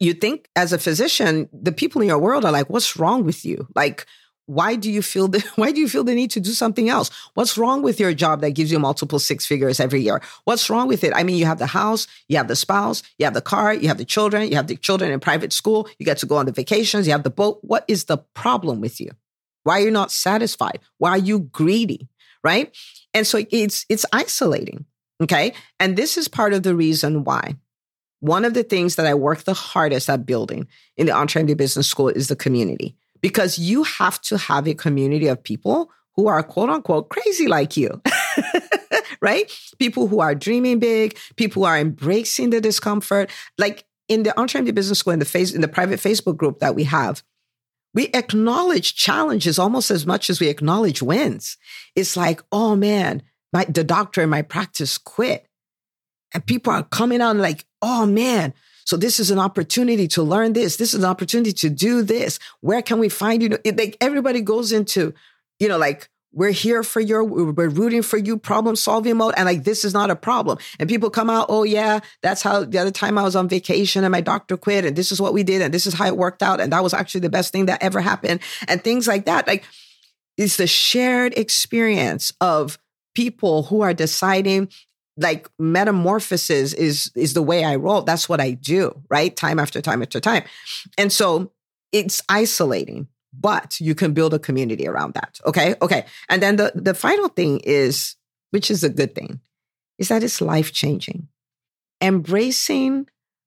you 0.00 0.14
think 0.14 0.48
as 0.56 0.72
a 0.72 0.78
physician, 0.78 1.48
the 1.52 1.72
people 1.72 2.00
in 2.00 2.08
your 2.08 2.18
world 2.18 2.44
are 2.44 2.52
like, 2.52 2.70
what's 2.70 2.96
wrong 2.96 3.24
with 3.24 3.44
you? 3.44 3.68
Like, 3.76 4.06
why 4.46 4.74
do 4.74 4.90
you 4.90 5.02
feel 5.02 5.28
the 5.28 5.40
why 5.56 5.72
do 5.72 5.80
you 5.80 5.88
feel 5.88 6.04
the 6.04 6.14
need 6.14 6.30
to 6.32 6.40
do 6.40 6.50
something 6.50 6.88
else? 6.88 7.10
What's 7.34 7.56
wrong 7.56 7.82
with 7.82 8.00
your 8.00 8.12
job 8.12 8.40
that 8.40 8.50
gives 8.50 8.72
you 8.72 8.78
multiple 8.78 9.18
six 9.18 9.46
figures 9.46 9.80
every 9.80 10.00
year? 10.00 10.20
What's 10.44 10.68
wrong 10.68 10.88
with 10.88 11.04
it? 11.04 11.12
I 11.14 11.22
mean 11.22 11.36
you 11.36 11.46
have 11.46 11.58
the 11.58 11.66
house 11.66 12.06
you 12.28 12.36
have 12.36 12.48
the 12.48 12.56
spouse 12.56 13.02
you 13.18 13.24
have 13.24 13.34
the 13.34 13.40
car 13.40 13.72
you 13.72 13.88
have 13.88 13.98
the 13.98 14.04
children 14.04 14.48
you 14.48 14.56
have 14.56 14.66
the 14.66 14.76
children 14.76 15.10
in 15.10 15.20
private 15.20 15.52
school 15.52 15.88
you 15.98 16.06
get 16.06 16.18
to 16.18 16.26
go 16.26 16.36
on 16.36 16.46
the 16.46 16.52
vacations 16.52 17.06
you 17.06 17.12
have 17.12 17.22
the 17.22 17.30
boat. 17.30 17.58
What 17.62 17.84
is 17.88 18.04
the 18.04 18.18
problem 18.18 18.80
with 18.80 19.00
you? 19.00 19.10
Why 19.64 19.80
are 19.80 19.84
you 19.84 19.90
not 19.90 20.10
satisfied? 20.10 20.80
Why 20.98 21.10
are 21.10 21.18
you 21.18 21.40
greedy 21.40 22.08
right? 22.44 22.76
And 23.14 23.26
so 23.26 23.44
it's 23.50 23.86
it's 23.88 24.06
isolating 24.12 24.86
okay? 25.22 25.54
And 25.78 25.96
this 25.96 26.16
is 26.16 26.26
part 26.26 26.52
of 26.52 26.62
the 26.62 26.74
reason 26.74 27.24
why. 27.24 27.56
One 28.18 28.44
of 28.44 28.54
the 28.54 28.62
things 28.62 28.96
that 28.96 29.06
i 29.06 29.14
work 29.14 29.42
the 29.42 29.54
hardest 29.54 30.08
at 30.08 30.26
building 30.26 30.68
in 30.96 31.06
the 31.06 31.12
EntreMD 31.12 31.56
business 31.56 31.88
school 31.88 32.08
is 32.08 32.28
the 32.28 32.36
community 32.36 32.96
because 33.22 33.58
you 33.58 33.84
have 33.84 34.20
to 34.22 34.36
have 34.36 34.66
a 34.66 34.74
community 34.74 35.28
of 35.28 35.42
people 35.42 35.90
who 36.14 36.26
are 36.26 36.42
quote 36.42 36.68
unquote 36.68 37.08
crazy 37.08 37.46
like 37.46 37.76
you. 37.76 38.02
right? 39.22 39.50
People 39.78 40.08
who 40.08 40.20
are 40.20 40.34
dreaming 40.34 40.78
big, 40.78 41.16
people 41.36 41.62
who 41.62 41.68
are 41.68 41.78
embracing 41.78 42.50
the 42.50 42.60
discomfort. 42.60 43.30
Like 43.56 43.84
in 44.08 44.24
the 44.24 44.30
EntreMD 44.30 44.74
Business 44.74 44.98
School, 44.98 45.12
in 45.12 45.20
the 45.20 45.24
face, 45.24 45.54
in 45.54 45.60
the 45.60 45.68
private 45.68 46.00
Facebook 46.00 46.36
group 46.36 46.58
that 46.58 46.74
we 46.74 46.84
have, 46.84 47.22
we 47.94 48.08
acknowledge 48.08 48.94
challenges 48.94 49.58
almost 49.58 49.90
as 49.90 50.06
much 50.06 50.28
as 50.28 50.40
we 50.40 50.48
acknowledge 50.48 51.02
wins. 51.02 51.56
It's 51.94 52.16
like, 52.16 52.42
oh 52.50 52.74
man, 52.74 53.22
my 53.52 53.64
the 53.64 53.84
doctor 53.84 54.22
in 54.22 54.30
my 54.30 54.42
practice 54.42 54.98
quit. 54.98 55.46
And 56.34 56.44
people 56.44 56.72
are 56.72 56.82
coming 56.82 57.20
out 57.20 57.36
like, 57.36 57.64
oh 57.82 58.06
man, 58.06 58.54
so 58.84 58.96
this 58.96 59.20
is 59.20 59.30
an 59.30 59.38
opportunity 59.38 60.08
to 60.08 60.22
learn 60.22 60.52
this. 60.52 60.76
This 60.76 60.94
is 60.94 61.00
an 61.02 61.08
opportunity 61.08 61.52
to 61.52 61.70
do 61.70 62.02
this. 62.02 62.38
Where 62.60 62.82
can 62.82 62.98
we 62.98 63.08
find 63.08 63.42
you? 63.42 63.58
It, 63.64 63.76
like 63.76 63.96
everybody 64.00 64.40
goes 64.40 64.72
into, 64.72 65.14
you 65.58 65.68
know, 65.68 65.78
like 65.78 66.08
we're 66.32 66.50
here 66.50 66.82
for 66.82 67.00
your, 67.00 67.22
we're 67.22 67.68
rooting 67.68 68.02
for 68.02 68.16
you, 68.16 68.38
problem 68.38 68.74
solving 68.74 69.18
mode. 69.18 69.34
And 69.36 69.44
like, 69.44 69.64
this 69.64 69.84
is 69.84 69.92
not 69.92 70.10
a 70.10 70.16
problem. 70.16 70.58
And 70.78 70.88
people 70.88 71.10
come 71.10 71.28
out, 71.28 71.46
oh 71.50 71.62
yeah, 71.62 72.00
that's 72.22 72.42
how 72.42 72.64
the 72.64 72.78
other 72.78 72.90
time 72.90 73.18
I 73.18 73.22
was 73.22 73.36
on 73.36 73.48
vacation 73.48 74.02
and 74.02 74.12
my 74.12 74.22
doctor 74.22 74.56
quit 74.56 74.84
and 74.84 74.96
this 74.96 75.12
is 75.12 75.20
what 75.20 75.34
we 75.34 75.42
did. 75.42 75.60
And 75.60 75.72
this 75.72 75.86
is 75.86 75.94
how 75.94 76.06
it 76.06 76.16
worked 76.16 76.42
out. 76.42 76.60
And 76.60 76.72
that 76.72 76.82
was 76.82 76.94
actually 76.94 77.20
the 77.20 77.30
best 77.30 77.52
thing 77.52 77.66
that 77.66 77.82
ever 77.82 78.00
happened 78.00 78.40
and 78.66 78.82
things 78.82 79.06
like 79.06 79.26
that. 79.26 79.46
Like 79.46 79.64
it's 80.38 80.56
the 80.56 80.66
shared 80.66 81.36
experience 81.36 82.32
of 82.40 82.78
people 83.14 83.64
who 83.64 83.82
are 83.82 83.92
deciding 83.92 84.68
like 85.16 85.48
metamorphosis 85.58 86.72
is 86.72 87.10
is 87.14 87.34
the 87.34 87.42
way 87.42 87.64
I 87.64 87.76
roll. 87.76 88.02
That's 88.02 88.28
what 88.28 88.40
I 88.40 88.52
do, 88.52 89.00
right? 89.08 89.34
Time 89.34 89.58
after 89.58 89.80
time 89.80 90.02
after 90.02 90.20
time. 90.20 90.44
And 90.96 91.12
so 91.12 91.52
it's 91.92 92.22
isolating, 92.28 93.08
but 93.32 93.80
you 93.80 93.94
can 93.94 94.12
build 94.14 94.34
a 94.34 94.38
community 94.38 94.88
around 94.88 95.14
that. 95.14 95.38
Okay? 95.44 95.74
Okay. 95.82 96.06
And 96.28 96.42
then 96.42 96.56
the 96.56 96.72
the 96.74 96.94
final 96.94 97.28
thing 97.28 97.60
is 97.60 98.16
which 98.50 98.70
is 98.70 98.84
a 98.84 98.90
good 98.90 99.14
thing 99.14 99.40
is 99.98 100.08
that 100.08 100.22
it's 100.22 100.40
life-changing. 100.40 101.28
Embracing 102.00 103.06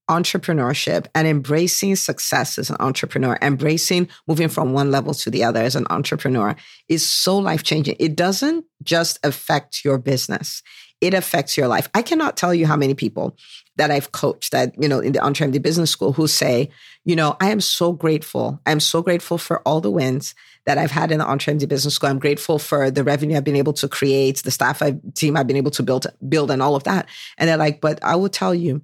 entrepreneurship 0.09 1.07
and 1.15 1.27
embracing 1.27 1.95
success 1.95 2.59
as 2.59 2.69
an 2.69 2.77
entrepreneur, 2.79 3.37
embracing 3.41 4.07
moving 4.27 4.49
from 4.49 4.73
one 4.73 4.91
level 4.91 5.13
to 5.13 5.31
the 5.31 5.43
other 5.43 5.61
as 5.61 5.75
an 5.75 5.87
entrepreneur 5.89 6.55
is 6.87 7.05
so 7.05 7.37
life 7.37 7.63
changing. 7.63 7.95
It 7.99 8.15
doesn't 8.15 8.65
just 8.83 9.19
affect 9.23 9.83
your 9.83 9.97
business, 9.97 10.61
it 11.05 11.13
affects 11.13 11.55
your 11.55 11.67
life. 11.67 11.87
I 11.93 12.01
cannot 12.01 12.35
tell 12.35 12.53
you 12.53 12.65
how 12.65 12.75
many 12.75 12.95
people 12.95 13.37
that 13.75 13.91
I've 13.91 14.11
coached 14.11 14.51
that, 14.53 14.73
you 14.81 14.87
know, 14.87 14.99
in 14.99 15.11
the 15.11 15.19
EntreMD 15.19 15.61
Business 15.61 15.91
School 15.91 16.13
who 16.13 16.27
say, 16.27 16.69
you 17.03 17.15
know, 17.15 17.37
I 17.39 17.51
am 17.51 17.61
so 17.61 17.91
grateful. 17.91 18.59
I'm 18.65 18.79
so 18.79 19.01
grateful 19.01 19.37
for 19.37 19.61
all 19.67 19.81
the 19.81 19.91
wins 19.91 20.33
that 20.65 20.77
I've 20.79 20.91
had 20.91 21.11
in 21.11 21.19
the 21.19 21.25
EntreMD 21.25 21.69
Business 21.69 21.93
School. 21.93 22.09
I'm 22.09 22.19
grateful 22.19 22.57
for 22.57 22.89
the 22.89 23.03
revenue 23.03 23.37
I've 23.37 23.43
been 23.43 23.55
able 23.55 23.73
to 23.73 23.87
create, 23.87 24.37
the 24.37 24.49
staff 24.49 24.81
I've, 24.81 24.99
team 25.13 25.37
I've 25.37 25.45
been 25.45 25.57
able 25.57 25.71
to 25.71 25.83
build, 25.83 26.07
build 26.27 26.49
and 26.49 26.61
all 26.61 26.75
of 26.75 26.85
that. 26.85 27.07
And 27.37 27.47
they're 27.47 27.57
like, 27.57 27.81
but 27.81 28.03
I 28.03 28.15
will 28.15 28.29
tell 28.29 28.55
you, 28.55 28.81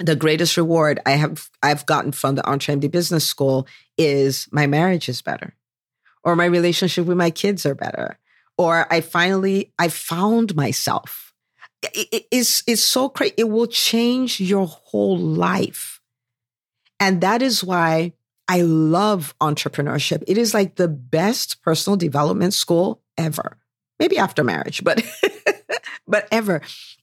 the 0.00 0.16
greatest 0.16 0.56
reward 0.56 1.00
I 1.04 1.12
have 1.12 1.50
I've 1.60 1.84
gotten 1.84 2.12
from 2.12 2.36
the 2.36 2.42
EntreMD 2.42 2.90
Business 2.90 3.26
School 3.26 3.66
is 3.96 4.48
my 4.52 4.66
marriage 4.66 5.08
is 5.08 5.22
better, 5.22 5.56
or 6.22 6.36
my 6.36 6.44
relationship 6.44 7.04
with 7.06 7.16
my 7.16 7.30
kids 7.30 7.66
are 7.66 7.74
better, 7.74 8.16
or 8.58 8.92
I 8.92 9.00
finally 9.00 9.72
I 9.78 9.88
found 9.88 10.54
myself. 10.54 11.32
It, 11.94 12.26
it's 12.30 12.62
it's 12.66 12.82
so 12.82 13.08
crazy. 13.08 13.34
It 13.38 13.48
will 13.48 13.68
change 13.68 14.40
your 14.40 14.66
whole 14.66 15.16
life, 15.16 16.00
and 16.98 17.20
that 17.20 17.40
is 17.40 17.62
why 17.62 18.12
I 18.48 18.62
love 18.62 19.34
entrepreneurship. 19.40 20.24
It 20.26 20.36
is 20.36 20.52
like 20.52 20.74
the 20.74 20.88
best 20.88 21.62
personal 21.62 21.96
development 21.96 22.52
school 22.54 23.00
ever. 23.16 23.58
Maybe 24.00 24.18
after 24.18 24.42
marriage, 24.42 24.82
but 24.82 25.02
but 26.08 26.26
ever. 26.32 26.62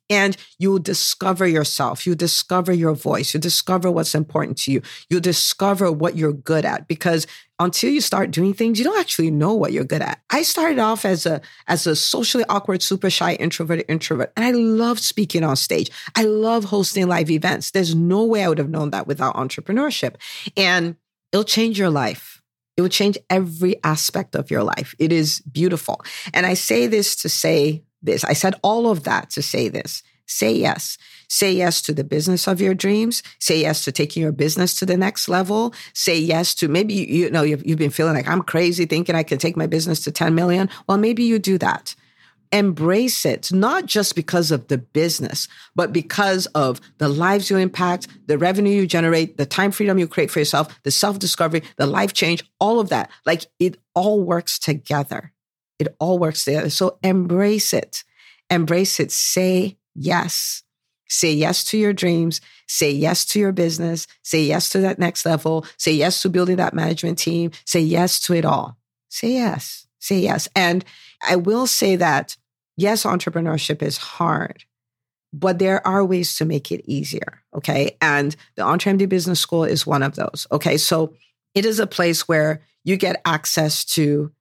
And 0.10 0.38
you'll 0.60 0.80
discover 0.80 1.48
yourself. 1.48 2.06
You 2.06 2.16
discover 2.16 2.72
your 2.72 2.94
voice. 2.94 3.34
You 3.34 3.40
discover 3.40 3.90
what's 3.92 4.16
important 4.16 4.58
to 4.60 4.72
you. 4.72 4.82
You 5.10 5.20
discover 5.20 5.92
what 5.92 6.16
you're 6.16 6.34
good 6.34 6.66
at 6.66 6.88
because 6.88 7.26
until 7.60 7.90
you 7.90 8.02
start 8.02 8.32
doing 8.32 8.54
things, 8.54 8.78
you 8.78 8.84
don't 8.86 9.00
actually 9.00 9.32
know 9.32 9.54
what 9.54 9.72
you're 9.72 9.86
good 9.86 10.02
at. 10.02 10.20
I 10.30 10.44
started 10.44 10.80
off 10.80 11.06
as 11.06 11.26
a 11.26 11.42
as 11.68 11.88
a 11.88 11.96
socially 11.96 12.44
awkward, 12.50 12.84
super 12.84 13.10
shy, 13.10 13.36
introverted 13.36 13.86
introvert, 13.88 14.34
and 14.36 14.46
I 14.46 14.52
love 14.52 15.00
speaking 15.00 15.44
on 15.44 15.56
stage. 15.56 15.90
I 16.16 16.24
love 16.24 16.66
hosting 16.66 17.08
live 17.08 17.30
events. 17.30 17.72
There's 17.72 17.96
no 17.96 18.26
way 18.26 18.44
I 18.44 18.50
would 18.50 18.58
have 18.58 18.70
known 18.70 18.90
that 18.92 19.08
without 19.08 19.36
entrepreneurship, 19.36 20.16
and 20.58 20.98
it'll 21.32 21.46
change 21.46 21.80
your 21.80 21.90
life. 21.90 22.42
It 22.76 22.82
will 22.82 22.90
change 22.90 23.18
every 23.30 23.82
aspect 23.86 24.36
of 24.36 24.52
your 24.52 24.64
life. 24.64 24.94
It 25.00 25.14
is 25.14 25.40
beautiful, 25.40 26.02
and 26.34 26.46
I 26.46 26.56
say 26.56 26.88
this 26.88 27.16
to 27.18 27.30
say 27.30 27.85
this. 28.06 28.24
I 28.24 28.34
said 28.34 28.56
all 28.62 28.90
of 28.90 29.04
that 29.04 29.30
to 29.32 29.42
say 29.42 29.70
this. 29.70 30.04
Say 30.28 30.54
yes. 30.54 30.98
Say 31.28 31.54
yes 31.54 31.82
to 31.84 31.94
the 31.94 32.04
business 32.04 32.48
of 32.48 32.62
your 32.62 32.74
dreams. 32.74 33.22
Say 33.40 33.62
yes 33.62 33.84
to 33.86 33.92
taking 33.92 34.24
your 34.24 34.32
business 34.32 34.74
to 34.80 34.86
the 34.86 34.98
next 34.98 35.28
level. 35.28 35.74
Say 35.94 36.18
yes 36.18 36.56
to 36.56 36.68
maybe, 36.68 36.94
you 36.94 37.30
know, 37.30 37.44
you've, 37.44 37.66
you've 37.66 37.78
been 37.78 37.92
feeling 37.92 38.16
like 38.16 38.28
I'm 38.28 38.42
crazy 38.42 38.86
thinking 38.86 39.16
I 39.16 39.24
can 39.24 39.38
take 39.38 39.58
my 39.58 39.68
business 39.68 40.04
to 40.04 40.12
10 40.12 40.34
million. 40.34 40.70
Well, 40.88 40.98
maybe 40.98 41.24
you 41.24 41.40
do 41.40 41.58
that. 41.60 41.96
Embrace 42.52 43.26
it, 43.26 43.52
not 43.52 43.86
just 43.86 44.16
because 44.16 44.52
of 44.52 44.68
the 44.68 44.78
business, 44.78 45.48
but 45.76 45.92
because 45.92 46.46
of 46.48 46.80
the 47.00 47.10
lives 47.10 47.50
you 47.50 47.58
impact, 47.58 48.08
the 48.28 48.38
revenue 48.38 48.72
you 48.72 48.88
generate, 48.88 49.38
the 49.38 49.46
time 49.46 49.72
freedom 49.72 49.98
you 50.00 50.08
create 50.08 50.32
for 50.32 50.40
yourself, 50.40 50.80
the 50.84 50.92
self 50.92 51.20
discovery, 51.20 51.64
the 51.78 51.88
life 51.88 52.14
change, 52.14 52.44
all 52.60 52.80
of 52.80 52.90
that. 52.90 53.10
Like 53.26 53.46
it 53.60 53.78
all 53.94 54.22
works 54.22 54.58
together. 54.58 55.34
It 55.80 55.96
all 56.00 56.20
works 56.20 56.46
together. 56.46 56.70
So 56.70 56.98
embrace 57.04 57.74
it. 57.74 58.04
Embrace 58.50 59.00
it. 59.00 59.12
Say 59.12 59.78
yes. 59.94 60.64
Say 61.08 61.34
yes 61.34 61.64
to 61.66 61.78
your 61.78 61.94
dreams. 61.94 62.42
Say 62.68 62.92
yes 62.92 63.26
to 63.26 63.40
your 63.40 63.52
business. 63.52 64.08
Say 64.24 64.44
yes 64.44 64.70
to 64.70 64.80
that 64.82 65.00
next 65.00 65.26
level. 65.26 65.66
Say 65.78 65.94
yes 65.94 66.22
to 66.22 66.30
building 66.30 66.56
that 66.58 66.74
management 66.74 67.18
team. 67.18 67.52
Say 67.66 67.82
yes 67.82 68.20
to 68.22 68.34
it 68.34 68.46
all. 68.46 68.78
Say 69.10 69.34
yes. 69.34 69.88
Say 70.00 70.20
yes. 70.20 70.48
And 70.56 70.84
I 71.28 71.36
will 71.36 71.68
say 71.68 71.96
that 71.96 72.38
yes, 72.78 73.04
entrepreneurship 73.04 73.82
is 73.82 73.98
hard, 73.98 74.66
but 75.32 75.60
there 75.60 75.86
are 75.88 76.04
ways 76.04 76.36
to 76.38 76.46
make 76.46 76.72
it 76.72 76.84
easier. 76.86 77.42
Okay. 77.56 77.98
And 78.02 78.36
the 78.56 78.64
EntreMD 78.64 79.08
Business 79.08 79.40
School 79.40 79.64
is 79.64 79.86
one 79.86 80.04
of 80.04 80.16
those. 80.16 80.48
Okay. 80.52 80.78
So 80.78 81.14
it 81.54 81.66
is 81.66 81.80
a 81.80 81.88
place 81.88 82.28
where 82.28 82.62
you 82.84 82.98
get 82.98 83.22
access 83.26 83.86
to 83.86 84.32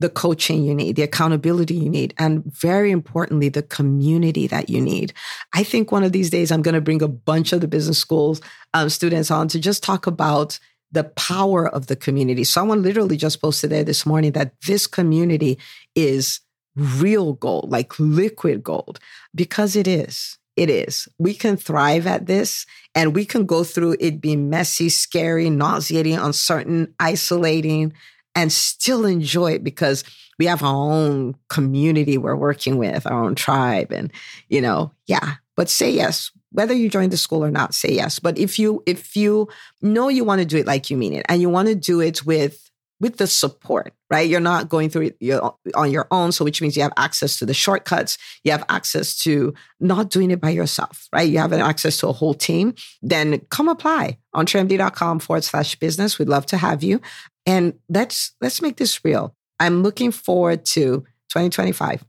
the 0.00 0.08
coaching 0.08 0.64
you 0.64 0.74
need, 0.74 0.96
the 0.96 1.02
accountability 1.02 1.74
you 1.74 1.88
need, 1.88 2.14
and 2.18 2.44
very 2.44 2.90
importantly, 2.90 3.48
the 3.48 3.62
community 3.62 4.46
that 4.46 4.68
you 4.68 4.80
need. 4.80 5.12
I 5.52 5.62
think 5.62 5.92
one 5.92 6.02
of 6.02 6.12
these 6.12 6.30
days 6.30 6.50
I'm 6.50 6.62
going 6.62 6.74
to 6.74 6.80
bring 6.80 7.02
a 7.02 7.08
bunch 7.08 7.52
of 7.52 7.60
the 7.60 7.68
business 7.68 7.98
schools 7.98 8.40
um, 8.74 8.88
students 8.88 9.30
on 9.30 9.48
to 9.48 9.60
just 9.60 9.82
talk 9.82 10.06
about 10.06 10.58
the 10.90 11.04
power 11.04 11.68
of 11.68 11.86
the 11.86 11.96
community. 11.96 12.44
Someone 12.44 12.82
literally 12.82 13.16
just 13.16 13.40
posted 13.40 13.70
there 13.70 13.84
this 13.84 14.06
morning 14.06 14.32
that 14.32 14.60
this 14.62 14.86
community 14.86 15.58
is 15.94 16.40
real 16.76 17.34
gold, 17.34 17.70
like 17.70 17.98
liquid 17.98 18.62
gold, 18.62 18.98
because 19.34 19.76
it 19.76 19.86
is. 19.86 20.38
It 20.56 20.70
is. 20.70 21.08
We 21.18 21.34
can 21.34 21.56
thrive 21.56 22.06
at 22.06 22.26
this 22.26 22.64
and 22.94 23.14
we 23.14 23.24
can 23.24 23.44
go 23.44 23.64
through 23.64 23.96
it 23.98 24.20
being 24.20 24.50
messy, 24.50 24.88
scary, 24.88 25.50
nauseating, 25.50 26.16
uncertain, 26.16 26.94
isolating, 27.00 27.92
and 28.34 28.52
still 28.52 29.04
enjoy 29.04 29.52
it 29.52 29.64
because 29.64 30.04
we 30.38 30.46
have 30.46 30.62
our 30.62 30.92
own 30.92 31.36
community 31.48 32.18
we're 32.18 32.36
working 32.36 32.76
with, 32.76 33.06
our 33.06 33.22
own 33.22 33.34
tribe. 33.34 33.92
And, 33.92 34.12
you 34.48 34.60
know, 34.60 34.92
yeah, 35.06 35.34
but 35.56 35.68
say 35.68 35.90
yes. 35.90 36.30
Whether 36.50 36.74
you 36.74 36.88
join 36.88 37.10
the 37.10 37.16
school 37.16 37.44
or 37.44 37.50
not, 37.50 37.74
say 37.74 37.90
yes. 37.90 38.20
But 38.20 38.38
if 38.38 38.58
you 38.58 38.82
if 38.86 39.16
you 39.16 39.48
know 39.82 40.08
you 40.08 40.24
want 40.24 40.40
to 40.40 40.44
do 40.44 40.56
it 40.56 40.66
like 40.66 40.88
you 40.88 40.96
mean 40.96 41.12
it 41.12 41.26
and 41.28 41.40
you 41.40 41.48
want 41.48 41.66
to 41.66 41.74
do 41.74 42.00
it 42.00 42.24
with 42.24 42.64
with 43.00 43.16
the 43.16 43.26
support, 43.26 43.92
right? 44.08 44.28
You're 44.28 44.40
not 44.40 44.68
going 44.68 44.88
through 44.88 45.10
it 45.20 45.40
on 45.74 45.90
your 45.90 46.06
own. 46.10 46.32
So, 46.32 46.44
which 46.44 46.62
means 46.62 46.76
you 46.76 46.82
have 46.82 46.92
access 46.96 47.38
to 47.38 47.46
the 47.46 47.52
shortcuts. 47.52 48.18
You 48.44 48.52
have 48.52 48.64
access 48.68 49.18
to 49.24 49.52
not 49.80 50.10
doing 50.10 50.30
it 50.30 50.40
by 50.40 50.50
yourself, 50.50 51.08
right? 51.12 51.28
You 51.28 51.38
have 51.38 51.52
access 51.52 51.98
to 51.98 52.08
a 52.08 52.12
whole 52.12 52.34
team. 52.34 52.74
Then 53.02 53.40
come 53.50 53.68
apply 53.68 54.18
on 54.32 54.46
entremd.com 54.46 55.18
forward 55.18 55.44
slash 55.44 55.74
business. 55.76 56.18
We'd 56.18 56.28
love 56.28 56.46
to 56.46 56.56
have 56.56 56.82
you. 56.82 57.00
And 57.46 57.74
let's 57.88 58.34
let's 58.40 58.62
make 58.62 58.76
this 58.76 59.04
real. 59.04 59.34
I'm 59.60 59.82
looking 59.82 60.10
forward 60.10 60.64
to 60.66 61.04
2025. 61.30 62.04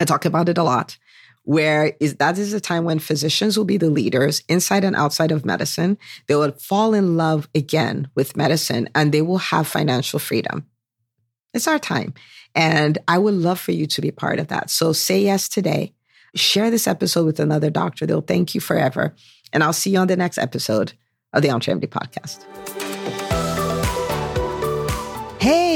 I 0.00 0.04
talk 0.04 0.24
about 0.24 0.48
it 0.48 0.58
a 0.58 0.62
lot. 0.62 0.96
Where 1.42 1.94
is 1.98 2.16
that 2.16 2.38
is 2.38 2.52
the 2.52 2.60
time 2.60 2.84
when 2.84 2.98
physicians 2.98 3.56
will 3.56 3.64
be 3.64 3.78
the 3.78 3.90
leaders 3.90 4.42
inside 4.48 4.84
and 4.84 4.94
outside 4.94 5.32
of 5.32 5.46
medicine. 5.46 5.96
They 6.26 6.34
will 6.34 6.52
fall 6.52 6.94
in 6.94 7.16
love 7.16 7.48
again 7.54 8.08
with 8.14 8.36
medicine 8.36 8.88
and 8.94 9.12
they 9.12 9.22
will 9.22 9.38
have 9.38 9.66
financial 9.66 10.18
freedom. 10.18 10.66
It's 11.54 11.66
our 11.66 11.78
time. 11.78 12.12
And 12.54 12.98
I 13.08 13.18
would 13.18 13.34
love 13.34 13.58
for 13.58 13.72
you 13.72 13.86
to 13.86 14.00
be 14.00 14.10
part 14.10 14.38
of 14.38 14.48
that. 14.48 14.70
So 14.70 14.92
say 14.92 15.20
yes 15.20 15.48
today. 15.48 15.94
Share 16.34 16.70
this 16.70 16.86
episode 16.86 17.24
with 17.24 17.40
another 17.40 17.70
doctor. 17.70 18.04
They'll 18.04 18.20
thank 18.20 18.54
you 18.54 18.60
forever. 18.60 19.14
And 19.52 19.64
I'll 19.64 19.72
see 19.72 19.90
you 19.90 19.98
on 19.98 20.08
the 20.08 20.16
next 20.16 20.36
episode 20.36 20.92
of 21.32 21.42
the 21.42 21.48
EntreMD 21.48 21.86
podcast. 21.88 22.44